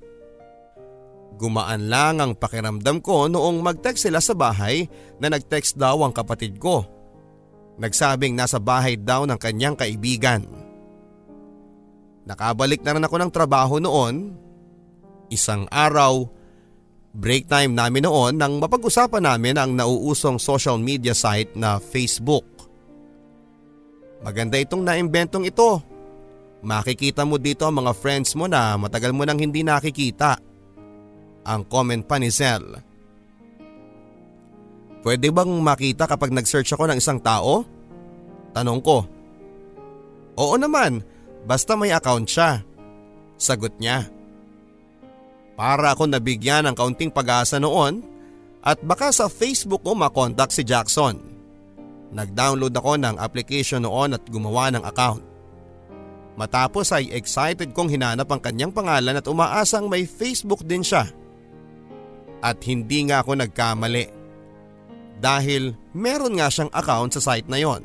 [1.38, 4.89] Gumaan lang ang pakiramdam ko noong mag-text sila sa bahay
[5.22, 6.82] na nag-text daw ang kapatid ko.
[7.78, 10.41] Nagsabing nasa bahay daw ng kanyang kaibigan.
[12.26, 14.34] Nakabalik na rin ako ng trabaho noon.
[15.30, 16.26] Isang araw,
[17.14, 22.43] break time namin noon nang mapag-usapan namin ang nauusong social media site na Facebook.
[24.26, 25.97] Maganda itong naimbentong ito.
[26.66, 30.41] Makikita mo dito ang mga friends mo na matagal mo nang hindi nakikita.
[31.47, 32.82] Ang comment pa ni Zell.
[35.05, 37.64] Pwede bang makita kapag nag-search ako ng isang tao?
[38.51, 39.05] Tanong ko.
[40.38, 41.05] Oo naman,
[41.45, 42.66] basta may account siya.
[43.38, 44.10] Sagot niya.
[45.55, 48.01] Para ako nabigyan ng kaunting pag-asa noon
[48.62, 51.18] at baka sa Facebook ko makontak si Jackson.
[52.12, 55.37] Nag-download ako ng application noon at gumawa ng account.
[56.38, 61.10] Matapos ay excited kong hinanap ang kanyang pangalan at umaasang may Facebook din siya.
[62.46, 64.06] At hindi nga ako nagkamali
[65.18, 67.82] dahil meron nga siyang account sa site na yon.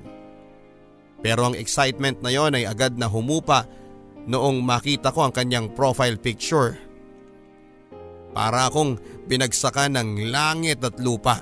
[1.25, 3.65] Pero ang excitement na yon ay agad na humupa
[4.29, 6.77] noong makita ko ang kanyang profile picture.
[8.37, 11.41] Para akong binagsakan ng langit at lupa.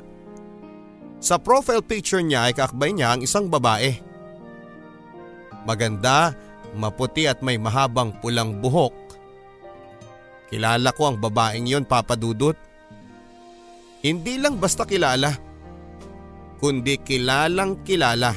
[1.21, 3.99] Sa profile picture niya ay kakbay niya ang isang babae.
[5.69, 6.33] Maganda,
[6.75, 8.95] maputi at may mahabang pulang buhok.
[10.51, 12.59] Kilala ko ang babaeng yon papadudot.
[14.03, 15.31] Hindi lang basta kilala,
[16.59, 18.35] kundi kilalang kilala.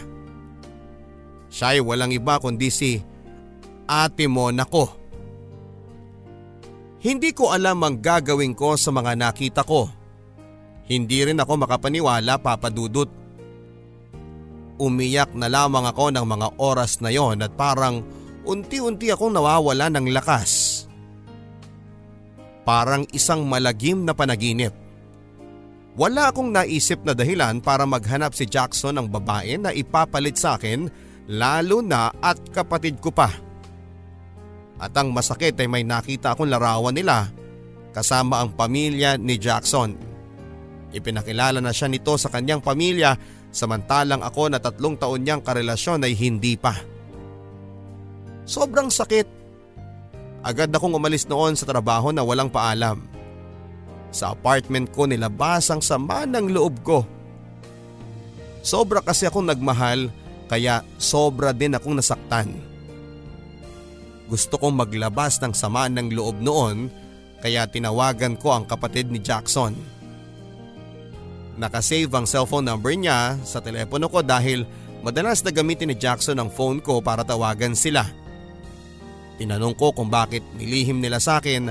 [1.49, 2.97] Siya ay walang iba kundi si
[3.89, 4.85] Ate Mona ko.
[7.03, 9.91] Hindi ko alam ang gagawin ko sa mga nakita ko.
[10.87, 13.11] Hindi rin ako makapaniwala papadudot.
[14.79, 18.03] Umiyak na lamang ako ng mga oras na yon at parang
[18.43, 20.83] unti-unti akong nawawala ng lakas.
[22.63, 24.71] Parang isang malagim na panaginip.
[25.93, 30.89] Wala akong naisip na dahilan para maghanap si Jackson ng babae na ipapalit sa akin
[31.29, 33.29] lalo na at kapatid ko pa.
[34.81, 37.29] At ang masakit ay may nakita akong larawan nila
[37.93, 39.93] kasama ang pamilya ni Jackson.
[40.89, 43.13] Ipinakilala na siya nito sa kanyang pamilya
[43.53, 46.73] samantalang ako na tatlong taon niyang karelasyon ay hindi pa.
[48.43, 49.27] Sobrang sakit.
[50.43, 52.99] Agad akong umalis noon sa trabaho na walang paalam.
[54.11, 57.07] Sa apartment ko nilabas ang sama ng loob ko.
[58.59, 60.11] Sobra kasi akong nagmahal
[60.51, 62.51] kaya sobra din akong nasaktan.
[64.27, 66.91] Gusto kong maglabas ng sama ng loob noon
[67.39, 69.75] kaya tinawagan ko ang kapatid ni Jackson.
[71.55, 74.67] Nakasave ang cellphone number niya sa telepono ko dahil
[75.05, 78.22] madalas na gamitin ni Jackson ang phone ko para tawagan sila.
[79.43, 81.67] Tinanong ko kung bakit nilihim nila sa akin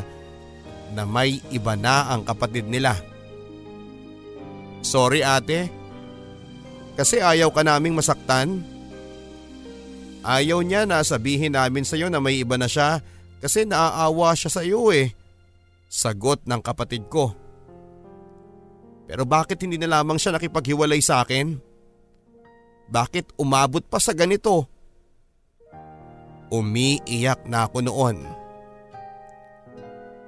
[0.93, 3.01] na may iba na ang kapatid nila.
[4.85, 5.73] Sorry ate,
[6.93, 8.61] kasi ayaw ka naming masaktan.
[10.21, 13.01] Ayaw niya na sabihin namin sa iyo na may iba na siya
[13.41, 15.17] kasi naaawa siya sa iyo eh.
[15.89, 17.33] Sagot ng kapatid ko.
[19.09, 21.57] Pero bakit hindi na lamang siya nakipaghiwalay sa akin?
[22.93, 24.69] Bakit umabot pa sa ganito?
[26.53, 28.29] Umiiyak na ako noon.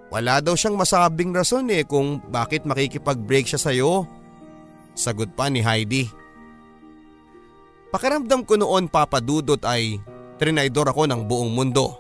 [0.09, 4.09] Wala daw siyang masabing rason eh kung bakit makikipag-break siya sa'yo.
[4.95, 6.07] Sagot pa ni Heidi.
[7.91, 9.99] Pakiramdam ko noon papadudot ay
[10.39, 11.99] trinaydor ako ng buong mundo.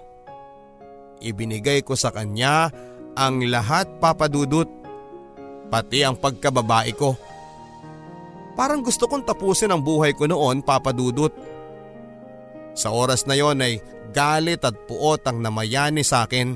[1.20, 2.70] Ibinigay ko sa kanya
[3.18, 4.66] ang lahat papadudot,
[5.70, 7.18] pati ang pagkababae ko.
[8.54, 11.34] Parang gusto kong tapusin ang buhay ko noon papadudot.
[12.74, 13.82] Sa oras na yon ay
[14.14, 16.54] galit at puot ang namayani sa akin.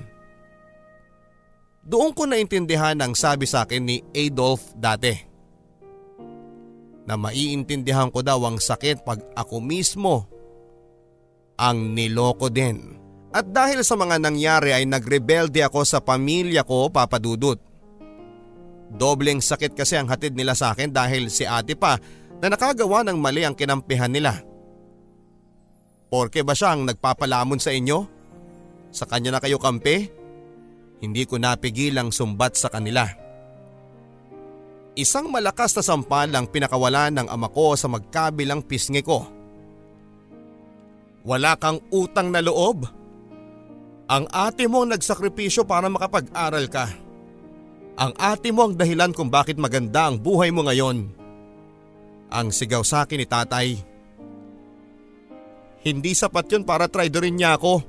[1.82, 5.10] Doon ko naintindihan ang sabi sa akin ni Adolf dati.
[7.08, 10.28] Na maiintindihan ko daw ang sakit pag ako mismo
[11.58, 13.00] ang niloko din.
[13.34, 17.58] At dahil sa mga nangyari ay nagrebelde ako sa pamilya ko papadudot.
[18.88, 22.00] Dobleng sakit kasi ang hatid nila sa akin dahil si ate pa
[22.40, 24.40] na nakagawa ng mali ang kinampihan nila.
[26.08, 28.08] Porke ba siya ang nagpapalamon sa inyo?
[28.88, 30.08] Sa kanya na kayo kampe?
[31.04, 33.04] Hindi ko napigilang sumbat sa kanila.
[34.98, 39.22] Isang malakas na sampal ang pinakawalan ng ama ko sa magkabilang pisngi ko.
[41.22, 42.88] Wala kang utang na loob?
[44.08, 46.88] Ang ate mo ang nagsakripisyo para makapag-aral ka.
[48.00, 51.12] Ang ate mo ang dahilan kung bakit maganda ang buhay mo ngayon.
[52.32, 53.76] Ang sigaw sa akin ni tatay.
[55.88, 57.80] Hindi sapat yun para traidorin niya ako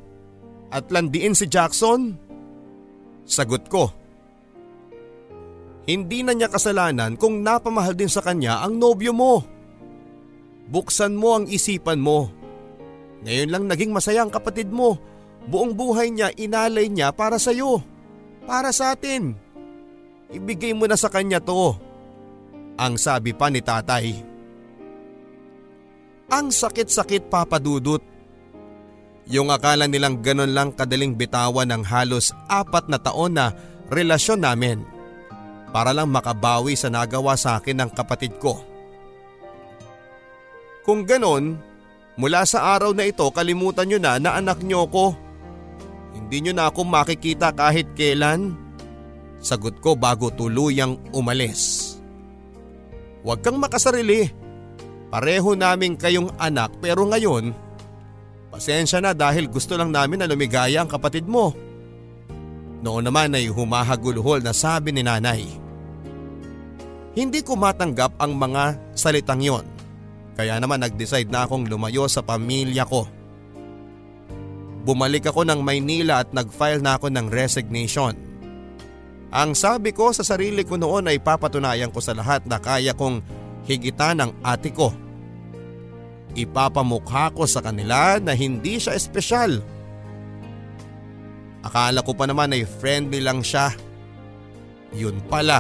[0.72, 2.16] at landiin si Jackson.
[3.28, 3.92] Sagot ko.
[5.84, 9.44] Hindi na niya kasalanan kung napamahal din sa kanya ang nobyo mo.
[10.72, 12.32] Buksan mo ang isipan mo.
[13.28, 14.96] Ngayon lang naging masaya ang kapatid mo
[15.50, 17.80] Buong buhay niya inalay niya para sa iyo.
[18.44, 19.38] Para sa atin.
[20.30, 21.78] Ibigay mo na sa kanya to.
[22.76, 24.29] Ang sabi pa ni tatay.
[26.30, 28.06] Ang sakit-sakit papadudot.
[29.30, 33.54] Yung akala nilang ganon lang kadaling bitawan ng halos apat na taon na
[33.90, 34.82] relasyon namin
[35.70, 38.62] para lang makabawi sa nagawa sa akin ng kapatid ko.
[40.86, 41.58] Kung ganon,
[42.18, 45.14] mula sa araw na ito kalimutan nyo na na anak nyo ko.
[46.18, 48.58] Hindi nyo na ako makikita kahit kailan.
[49.38, 51.96] Sagot ko bago tuluyang umalis.
[53.22, 54.49] Huwag kang makasarili.
[55.10, 57.50] Pareho namin kayong anak pero ngayon,
[58.54, 61.54] pasensya na dahil gusto lang namin na lumigaya ang kapatid mo.
[62.80, 65.44] Noon naman ay humahagulhol na sabi ni nanay.
[67.18, 69.66] Hindi ko matanggap ang mga salitang yon.
[70.38, 73.04] Kaya naman nag-decide na akong lumayo sa pamilya ko.
[74.88, 78.16] Bumalik ako ng Maynila at nag-file na ako ng resignation.
[79.30, 83.20] Ang sabi ko sa sarili ko noon ay papatunayan ko sa lahat na kaya kong
[83.68, 84.94] higitan ng ate ko.
[86.38, 89.60] Ipapamukha ko sa kanila na hindi siya espesyal.
[91.66, 93.74] Akala ko pa naman ay friendly lang siya.
[94.96, 95.60] Yun pala.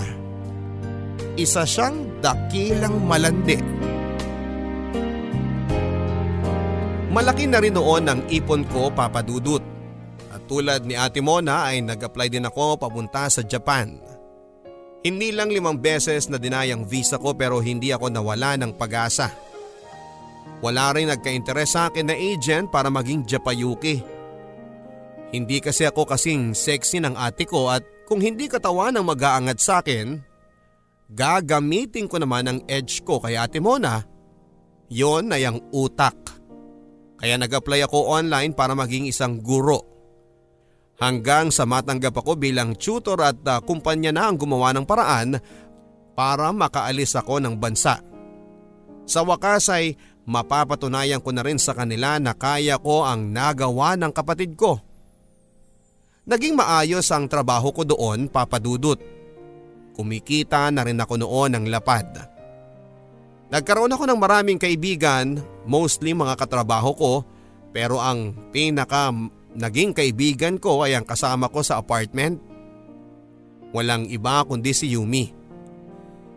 [1.35, 3.59] Isa siyang dakilang malandi.
[7.09, 9.63] Malaki na rin noon ang ipon ko papadudot.
[10.29, 14.08] At tulad ni Ate Mona ay nag-apply din ako papunta sa Japan.
[14.99, 19.31] Hindi lang limang beses na dinayang visa ko pero hindi ako nawala ng pag-asa.
[20.59, 24.03] Wala rin nagka-interes sa akin na agent para maging Japayuki.
[25.31, 29.79] Hindi kasi ako kasing sexy ng ate ko at kung hindi katawan ang mag-aangat sa
[29.79, 30.29] akin,
[31.09, 34.05] Gagamitin ko naman ang edge ko kay Ate Mona.
[34.93, 36.13] Yon ay ang utak.
[37.17, 39.88] Kaya nag-apply ako online para maging isang guro.
[40.99, 45.39] Hanggang sa matanggap ako bilang tutor at uh, kumpanya na ang gumawa ng paraan
[46.11, 48.03] para makaalis ako ng bansa.
[49.07, 49.95] Sa wakas ay
[50.27, 54.83] mapapatunayan ko na rin sa kanila na kaya ko ang nagawa ng kapatid ko.
[56.27, 58.99] Naging maayos ang trabaho ko doon papadudot.
[59.95, 62.05] Kumikita na rin ako noon ng lapad.
[63.49, 67.13] Nagkaroon ako ng maraming kaibigan, mostly mga katrabaho ko,
[67.73, 69.09] pero ang pinaka
[69.55, 72.41] naging kaibigan ko ay ang kasama ko sa apartment.
[73.73, 75.29] Walang iba kundi si Yumi.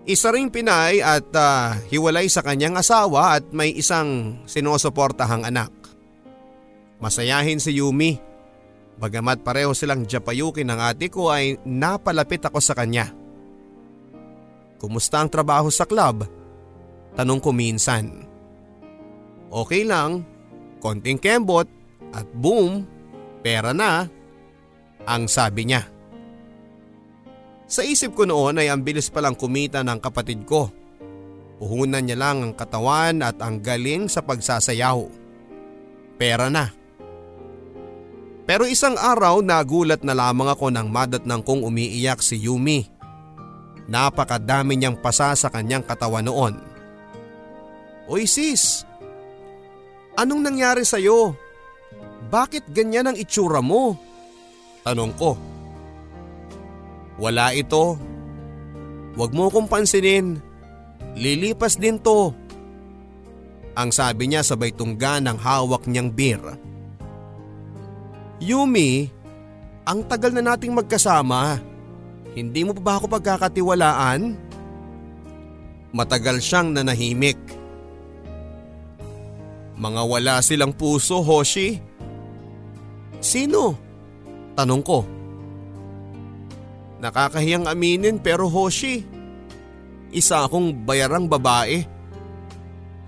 [0.02, 5.70] Isa ring Pinay at uh, hiwalay sa kanyang asawa at may isang sinusuportahang anak.
[6.98, 8.18] Masayahin si Yumi.
[8.98, 13.10] Bagamat pareho silang Japayuki ng ate ko ay napalapit ako sa kanya.
[14.82, 16.26] Kumusta ang trabaho sa club?
[17.14, 18.26] Tanong ko minsan.
[19.48, 20.26] Okay lang,
[20.82, 21.70] konting kembot
[22.10, 22.84] at boom,
[23.42, 24.06] pera na,
[25.02, 25.82] ang sabi niya.
[27.66, 30.70] Sa isip ko noon ay ang bilis palang kumita ng kapatid ko.
[31.58, 34.98] Puhunan niya lang ang katawan at ang galing sa pagsasayaw.
[36.18, 36.70] Pera na.
[38.42, 42.90] Pero isang araw nagulat na lamang ako nang madatnang kong umiiyak si Yumi.
[43.86, 46.54] Napakadami niyang pasa sa kanyang katawan noon.
[48.10, 48.82] Oy sis,
[50.18, 51.38] anong nangyari sa'yo?
[52.32, 53.92] Bakit ganyan ang itsura mo?
[54.80, 55.36] Tanong ko.
[57.20, 58.00] Wala ito.
[59.12, 60.40] Huwag mo kong pansinin.
[61.12, 62.32] Lilipas din to.
[63.76, 66.40] Ang sabi niya sabay tungga ng hawak niyang beer.
[68.40, 69.12] Yumi,
[69.84, 71.60] ang tagal na nating magkasama.
[72.32, 74.40] Hindi mo pa ba ako pagkakatiwalaan?
[75.92, 77.36] Matagal siyang nanahimik.
[79.76, 81.91] Mga wala silang puso, Hoshi.
[83.22, 83.78] Sino?
[84.58, 85.06] Tanong ko.
[86.98, 89.06] Nakakahiyang aminin pero Hoshi,
[90.10, 91.86] isa akong bayarang babae.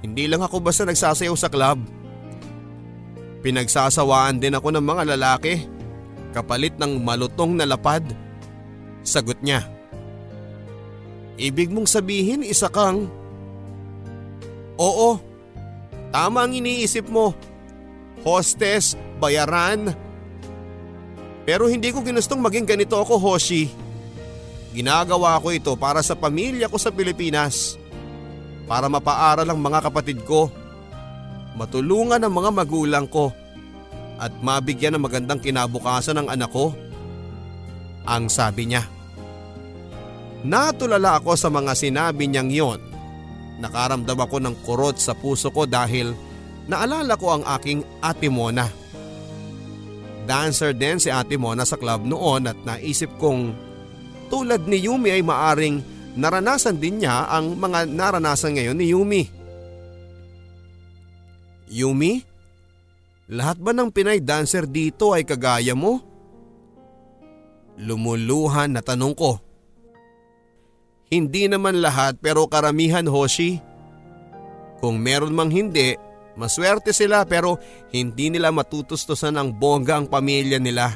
[0.01, 1.83] Hindi lang ako basta nagsasayaw sa club.
[3.45, 5.69] Pinagsasawaan din ako ng mga lalaki
[6.35, 8.03] kapalit ng malutong na lapad.
[9.07, 9.63] Sagot niya.
[11.39, 13.07] Ibig mong sabihin isa kang…
[14.75, 15.23] Oo,
[16.11, 17.31] tama ang iniisip mo.
[18.27, 19.95] Hostess, bayaran.
[21.45, 23.69] Pero hindi ko ginustong maging ganito ako, Hoshi.
[24.73, 27.77] Ginagawa ko ito para sa pamilya ko sa Pilipinas.
[28.65, 30.49] Para mapaaral ang mga kapatid ko.
[31.55, 33.31] Matulungan ang mga magulang ko.
[34.17, 36.73] At mabigyan ng magandang kinabukasan ng anak ko.
[38.09, 38.89] Ang sabi niya.
[40.45, 42.81] Natulala ako sa mga sinabi niyang yon.
[43.61, 46.13] Nakaramdam ako ng kurot sa puso ko dahil
[46.67, 48.84] naalala ko ang aking ate Mona.
[50.25, 53.53] Dancer din si ate Mona sa club noon at naisip kong
[54.33, 55.85] tulad ni Yumi ay maaring
[56.17, 59.23] naranasan din niya ang mga naranasan ngayon ni Yumi.
[61.69, 62.25] Yumi?
[63.33, 66.01] Lahat ba ng Pinay dancer dito ay kagaya mo?
[67.81, 69.41] Lumuluhan na tanong ko.
[71.09, 73.61] Hindi naman lahat pero karamihan Hoshi.
[74.81, 75.97] Kung meron mang hindi,
[76.35, 77.59] maswerte sila pero
[77.95, 80.95] hindi nila matutustusan ang bongga ang pamilya nila.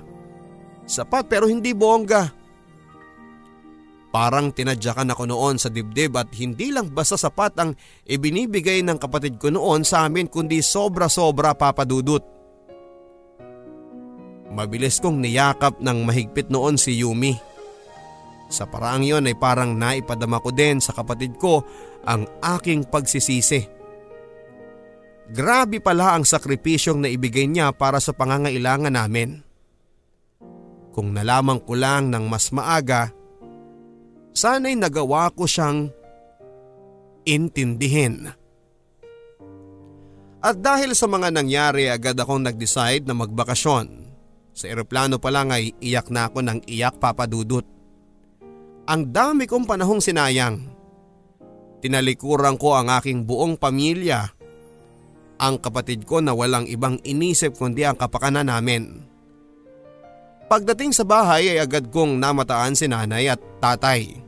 [0.89, 2.39] Sapat pero hindi bongga.
[4.09, 7.77] Parang tinadyakan ako noon sa dibdib at hindi lang basta sapat ang
[8.09, 12.25] ibinibigay ng kapatid ko noon sa amin kundi sobra-sobra papadudot.
[14.49, 17.37] Mabilis kong niyakap ng mahigpit noon si Yumi.
[18.49, 21.61] Sa paraang yon ay parang naipadama ko din sa kapatid ko
[22.09, 23.78] ang aking pagsisisi.
[25.29, 29.45] Grabe pala ang sakripisyong na ibigay niya para sa pangangailangan namin.
[30.97, 33.13] Kung nalaman ko lang ng mas maaga,
[34.33, 35.93] sana'y nagawa ko siyang
[37.29, 38.33] intindihin.
[40.41, 44.09] At dahil sa mga nangyari agad akong nag-decide na magbakasyon.
[44.57, 47.67] Sa eroplano pa lang ay iyak na ako ng iyak papadudot.
[48.89, 50.63] Ang dami kong panahong sinayang.
[51.85, 54.38] Tinalikuran ko ang aking buong pamilya.
[55.39, 59.07] Ang kapatid ko na walang ibang inisip kundi ang kapakanan namin.
[60.51, 64.19] Pagdating sa bahay ay agad kong namataan si nanay at tatay.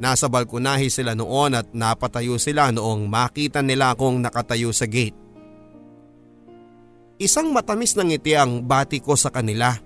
[0.00, 5.16] Nasa balkonahe sila noon at napatayo sila noong makita nila akong nakatayo sa gate.
[7.20, 9.76] Isang matamis na ngiti ang bati ko sa kanila.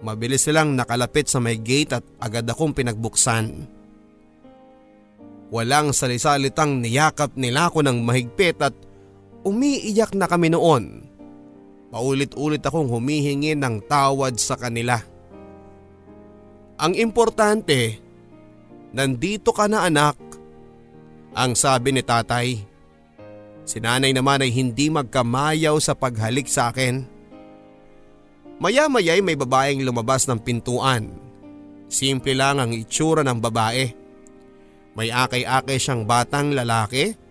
[0.00, 3.68] Mabilis silang nakalapit sa may gate at agad akong pinagbuksan.
[5.52, 8.74] Walang salisalitang niyakap nila ako ng mahigpit at
[9.46, 11.06] umiiyak na kami noon.
[11.94, 14.98] Paulit-ulit akong humihingi ng tawad sa kanila.
[16.76, 18.02] Ang importante,
[18.90, 20.18] nandito ka na anak.
[21.32, 22.58] Ang sabi ni tatay.
[23.66, 27.06] Si nanay naman ay hindi magkamayaw sa paghalik sa akin.
[28.58, 31.12] Maya-maya ay may babaeng lumabas ng pintuan.
[31.86, 33.84] Simple lang ang itsura ng babae.
[34.96, 37.25] May akay-akay siyang batang lalaki.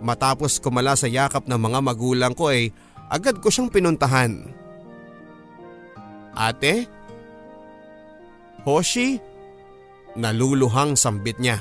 [0.00, 2.72] Matapos kumala sa yakap ng mga magulang ko ay
[3.12, 4.48] agad ko siyang pinuntahan.
[6.32, 6.88] Ate?
[8.64, 9.20] Hoshi?
[10.16, 11.60] Naluluhang sambit niya.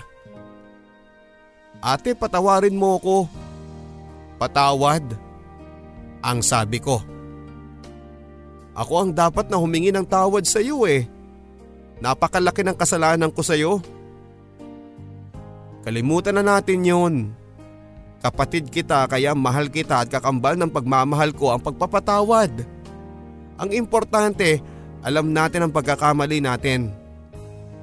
[1.82, 3.18] Ate patawarin mo ko.
[4.38, 5.04] Patawad.
[6.22, 7.02] Ang sabi ko.
[8.78, 11.10] Ako ang dapat na humingi ng tawad sa iyo eh.
[12.00, 13.84] Napakalaki ng kasalanan ko sa iyo.
[15.82, 17.34] Kalimutan na natin yun.
[18.22, 22.54] Kapatid kita kaya mahal kita at kakambal ng pagmamahal ko ang pagpapatawad.
[23.58, 24.62] Ang importante,
[25.02, 26.94] alam natin ang pagkakamali natin.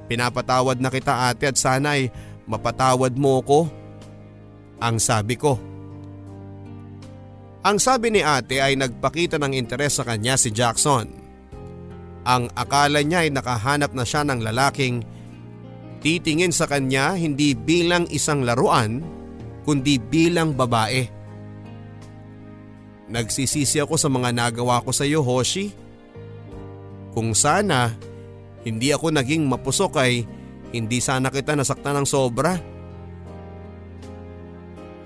[0.07, 2.07] Pinapatawad na kita ate at sana ay
[2.47, 3.67] mapatawad mo ko.
[4.79, 5.59] Ang sabi ko.
[7.59, 11.11] Ang sabi ni ate ay nagpakita ng interes sa kanya si Jackson.
[12.23, 15.03] Ang akala niya ay nakahanap na siya ng lalaking
[15.99, 19.18] titingin sa kanya hindi bilang isang laruan
[19.69, 21.05] kundi bilang babae.
[23.05, 25.69] Nagsisisi ako sa mga nagawa ko sa iyo Hoshi.
[27.13, 27.93] Kung sana
[28.65, 30.25] hindi ako naging mapusok ay
[30.73, 32.57] hindi sana kita nasaktan ng sobra.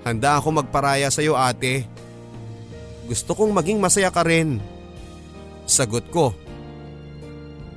[0.08, 1.84] Handa ako magparaya sa iyo ate.
[3.04, 4.64] Gusto kong maging masaya ka rin.
[5.68, 6.32] Sagot ko.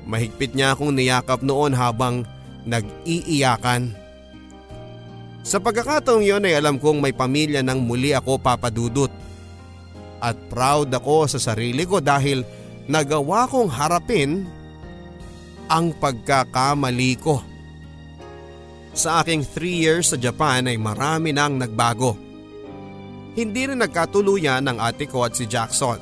[0.07, 2.23] Mahigpit niya akong niyakap noon habang
[2.63, 4.06] nag-iiyakan.
[5.47, 9.07] Sa pagkakataong yon ay alam kong may pamilya nang muli ako papadudot.
[10.19, 12.43] At proud ako sa sarili ko dahil
[12.91, 14.43] nagawa kong harapin
[15.71, 17.39] ang pagkakamali ko.
[18.91, 22.27] Sa aking 3 years sa Japan ay marami nang nagbago
[23.37, 26.01] hindi rin nagkatuluyan ng ate ko at si Jackson.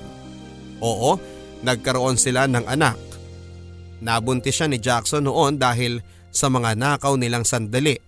[0.79, 1.19] Oo,
[1.67, 2.95] nagkaroon sila ng anak.
[3.99, 5.99] Nabuntis siya ni Jackson noon dahil
[6.31, 7.99] sa mga nakaw nilang sandali.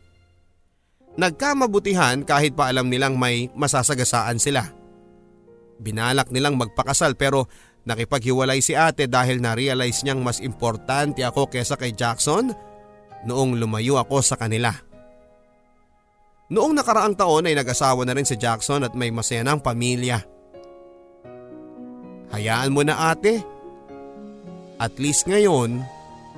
[1.18, 4.70] Nagkamabutihan kahit pa alam nilang may masasagasaan sila.
[5.82, 7.49] Binalak nilang magpakasal pero
[7.89, 12.53] nakipaghiwalay si ate dahil na-realize niyang mas importante ako kesa kay Jackson
[13.26, 14.70] noong lumayo ako sa kanila.
[16.47, 20.22] Noong nakaraang taon ay nag-asawa na rin si Jackson at may masaya ng pamilya.
[22.32, 23.41] Hayaan mo na ate.
[24.78, 25.82] At least ngayon,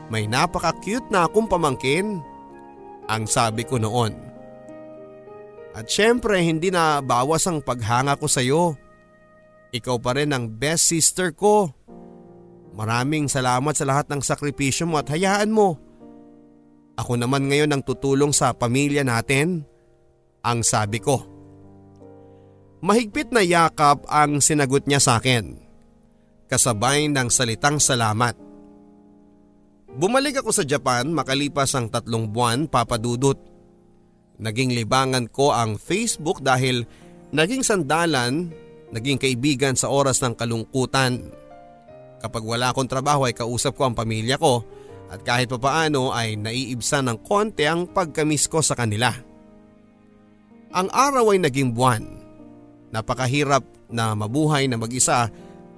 [0.08, 2.24] may napaka-cute na akong pamangkin.
[3.10, 4.29] Ang sabi ko noon.
[5.80, 8.76] At syempre hindi na bawas ang paghanga ko sa iyo.
[9.72, 11.72] Ikaw pa rin ang best sister ko.
[12.76, 15.80] Maraming salamat sa lahat ng sakripisyo mo at hayaan mo.
[17.00, 19.64] Ako naman ngayon ang tutulong sa pamilya natin
[20.44, 21.24] ang sabi ko.
[22.84, 25.64] Mahigpit na yakap ang sinagot niya sa akin.
[26.52, 28.36] Kasabay ng salitang salamat.
[29.96, 33.49] Bumalik ako sa Japan makalipas ang tatlong buwan papadudot.
[34.40, 36.88] Naging libangan ko ang Facebook dahil
[37.36, 38.48] naging sandalan,
[38.96, 41.20] naging kaibigan sa oras ng kalungkutan.
[42.24, 44.64] Kapag wala akong trabaho ay kausap ko ang pamilya ko
[45.12, 49.12] at kahit papaano ay naiibsan ng konti ang pagkamis ko sa kanila.
[50.72, 52.04] Ang araw ay naging buwan.
[52.96, 55.28] Napakahirap na mabuhay na mag-isa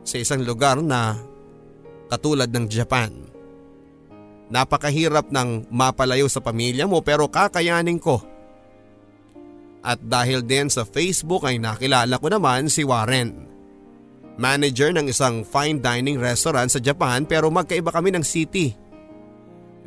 [0.05, 1.17] sa isang lugar na
[2.11, 3.11] katulad ng Japan.
[4.51, 8.30] Napakahirap ng mapalayo sa pamilya mo pero kakayanin ko.
[9.81, 13.49] At dahil din sa Facebook ay nakilala ko naman si Warren.
[14.37, 18.77] Manager ng isang fine dining restaurant sa Japan pero magkaiba kami ng city.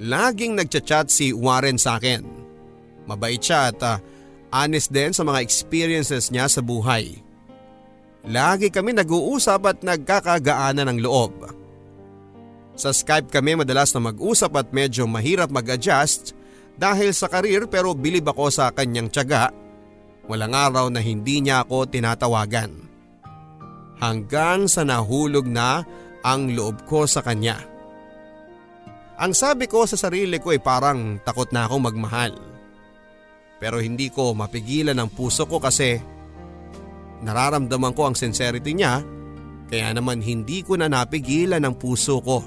[0.03, 2.27] Laging nagchat-chat si Warren sa akin.
[3.07, 4.03] Mabait siya at uh,
[4.51, 7.23] honest din sa mga experiences niya sa buhay.
[8.27, 11.35] Lagi kami nag-uusap at nagkakagaanan ng loob.
[12.75, 16.35] Sa Skype kami madalas na mag-usap at medyo mahirap mag-adjust
[16.75, 19.64] dahil sa karir pero bilib ako sa kanyang tiyaga.
[20.25, 22.73] Walang araw na hindi niya ako tinatawagan.
[24.01, 25.85] Hanggang sa nahulog na
[26.25, 27.61] ang loob ko sa kanya.
[29.21, 32.35] Ang sabi ko sa sarili ko ay parang takot na akong magmahal.
[33.61, 36.01] Pero hindi ko mapigilan ang puso ko kasi
[37.23, 39.05] nararamdaman ko ang sincerity niya
[39.71, 42.43] kaya naman hindi ko na napigilan ang puso ko.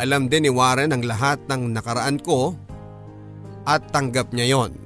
[0.00, 2.56] Alam din ni Warren ang lahat ng nakaraan ko
[3.68, 4.79] at tanggap niya yon.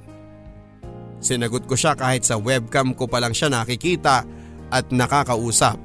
[1.24, 4.28] Sinagot ko siya kahit sa webcam ko pa lang siya nakikita
[4.68, 5.80] at nakakausap.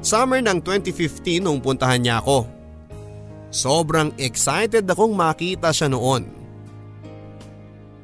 [0.00, 2.48] Summer ng 2015 nung puntahan niya ako.
[3.52, 6.24] Sobrang excited akong makita siya noon.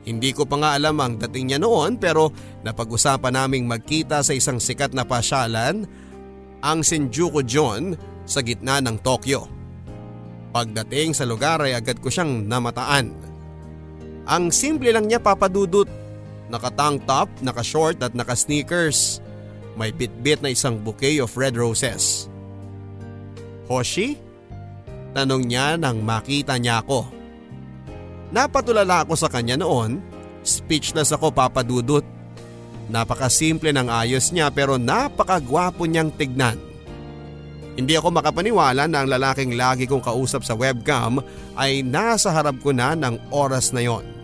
[0.04, 2.28] Hindi ko pa nga alam ang dating niya noon pero
[2.60, 5.88] napag-usapan naming magkita sa isang sikat na pasyalan,
[6.60, 7.96] ang Shinjuku John
[8.28, 9.48] sa gitna ng Tokyo.
[10.52, 13.16] Pagdating sa lugar ay agad ko siyang namataan.
[14.28, 15.88] Ang simple lang niya papadudot.
[16.48, 19.20] Naka-tank top, naka-short at naka-sneakers.
[19.76, 22.26] May bitbit na isang bouquet of red roses.
[23.68, 24.16] Hoshi?
[25.12, 27.08] Tanong niya nang makita niya ako.
[28.32, 30.00] Napatulala ako sa kanya noon.
[30.44, 32.04] Speechless ako papadudot.
[32.88, 36.56] Napakasimple ng ayos niya pero napakagwapo niyang tignan.
[37.78, 41.22] Hindi ako makapaniwala na ang lalaking lagi kong kausap sa webcam
[41.54, 44.17] ay nasa harap ko na ng oras na yon.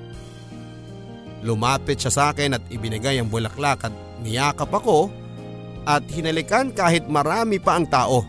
[1.45, 5.13] Lumapit siya sa akin at ibinigay ang bulaklak at niyakap ako
[5.85, 8.25] at hinalikan kahit marami pa ang tao.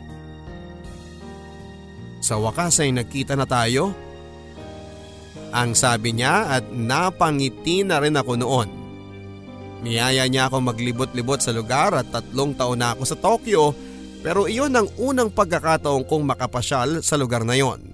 [2.20, 3.96] Sa wakas ay nagkita na tayo.
[5.56, 8.70] Ang sabi niya at napangiti na rin ako noon.
[9.86, 13.72] Niyaya niya ako maglibot-libot sa lugar at tatlong taon na ako sa Tokyo
[14.26, 17.94] pero iyon ang unang pagkakataon kong makapasyal sa lugar na yon.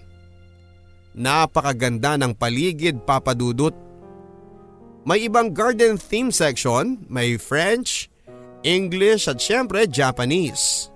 [1.11, 3.90] Napakaganda ng paligid papadudot.
[5.01, 8.05] May ibang garden theme section, may French,
[8.61, 10.93] English at syempre Japanese.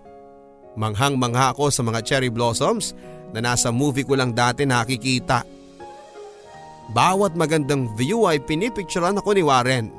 [0.77, 2.93] Manghang-mangha ako sa mga cherry blossoms
[3.33, 5.41] na nasa movie ko lang dati nakikita.
[6.93, 9.89] Bawat magandang view ay pinipicturean ako ni Warren.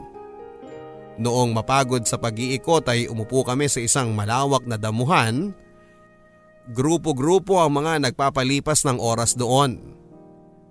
[1.19, 5.51] Noong mapagod sa pag-iikot ay umupo kami sa isang malawak na damuhan.
[6.71, 9.83] Grupo-grupo ang mga nagpapalipas ng oras doon.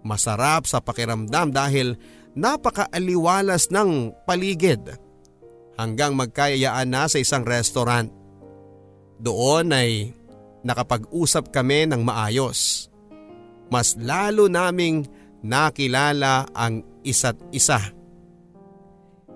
[0.06, 2.00] Masarap sa pakiramdam dahil
[2.36, 5.00] napakaaliwalas ng paligid.
[5.76, 8.08] Hanggang magkayayaan na sa isang restaurant.
[9.20, 10.12] Doon ay
[10.64, 12.88] nakapag-usap kami ng maayos.
[13.68, 15.08] Mas lalo naming
[15.44, 17.80] nakilala ang isa't isa.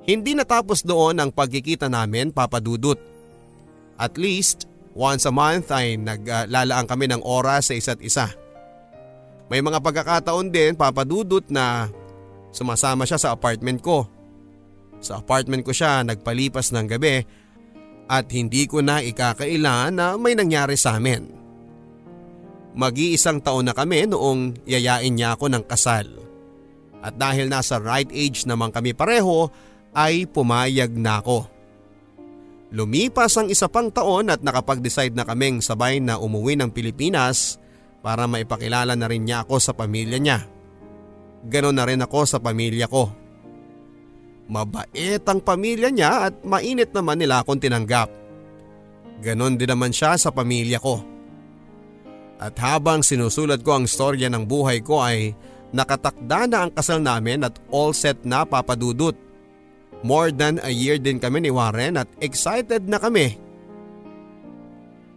[0.08, 2.98] Hindi natapos doon ang pagkikita namin papadudot.
[4.00, 8.32] At least once a month ay naglalaan kami ng oras sa isa't isa.
[9.52, 11.92] May mga pagkakataon din papadudot na
[12.50, 14.06] sumasama siya sa apartment ko.
[15.00, 17.24] Sa apartment ko siya nagpalipas ng gabi
[18.10, 21.30] at hindi ko na ikakaila na may nangyari sa amin.
[22.74, 26.06] Mag-iisang taon na kami noong yayain niya ako ng kasal.
[27.00, 29.48] At dahil nasa right age naman kami pareho
[29.96, 31.48] ay pumayag na ako.
[32.70, 37.58] Lumipas ang isa pang taon at nakapag-decide na kaming sabay na umuwi ng Pilipinas
[38.06, 40.46] para maipakilala na rin niya ako sa pamilya niya.
[41.48, 43.08] Ganon na rin ako sa pamilya ko.
[44.50, 48.10] Mabait ang pamilya niya at mainit naman nila akong tinanggap.
[49.22, 51.06] Ganon din naman siya sa pamilya ko.
[52.40, 55.36] At habang sinusulat ko ang storya ng buhay ko ay
[55.76, 59.14] nakatakda na ang kasal namin at all set na papadudot.
[60.00, 63.36] More than a year din kami ni Warren at excited na kami.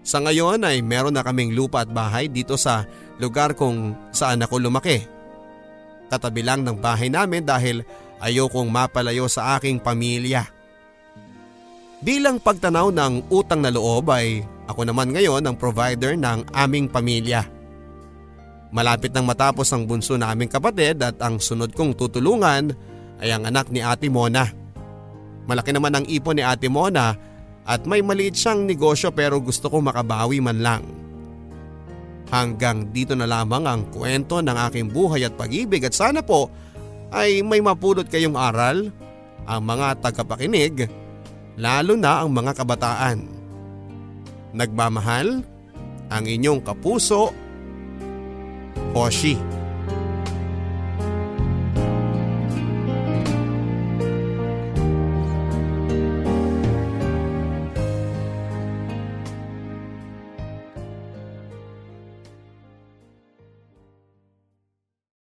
[0.02, 2.82] Sa ngayon ay meron na kaming lupa at bahay dito sa
[3.22, 5.11] lugar kung saan ako lumaki.
[6.12, 7.80] Katabi lang ng bahay namin dahil
[8.20, 10.44] ayokong mapalayo sa aking pamilya.
[12.04, 17.48] Bilang pagtanaw ng utang na loob ay ako naman ngayon ang provider ng aming pamilya.
[18.76, 22.76] Malapit nang matapos ang bunso na aming kapatid at ang sunod kong tutulungan
[23.16, 24.44] ay ang anak ni Ate Mona.
[25.48, 27.16] Malaki naman ang ipon ni Ate Mona
[27.64, 30.82] at may maliit siyang negosyo pero gusto ko makabawi man lang.
[32.32, 36.48] Hanggang dito na lamang ang kwento ng aking buhay at pag-ibig at sana po
[37.12, 38.88] ay may mapulot kayong aral
[39.44, 40.88] ang mga tagapakinig
[41.60, 43.28] lalo na ang mga kabataan.
[44.56, 45.44] Nagmamahal
[46.12, 47.32] ang inyong kapuso,
[48.92, 49.61] Hoshi.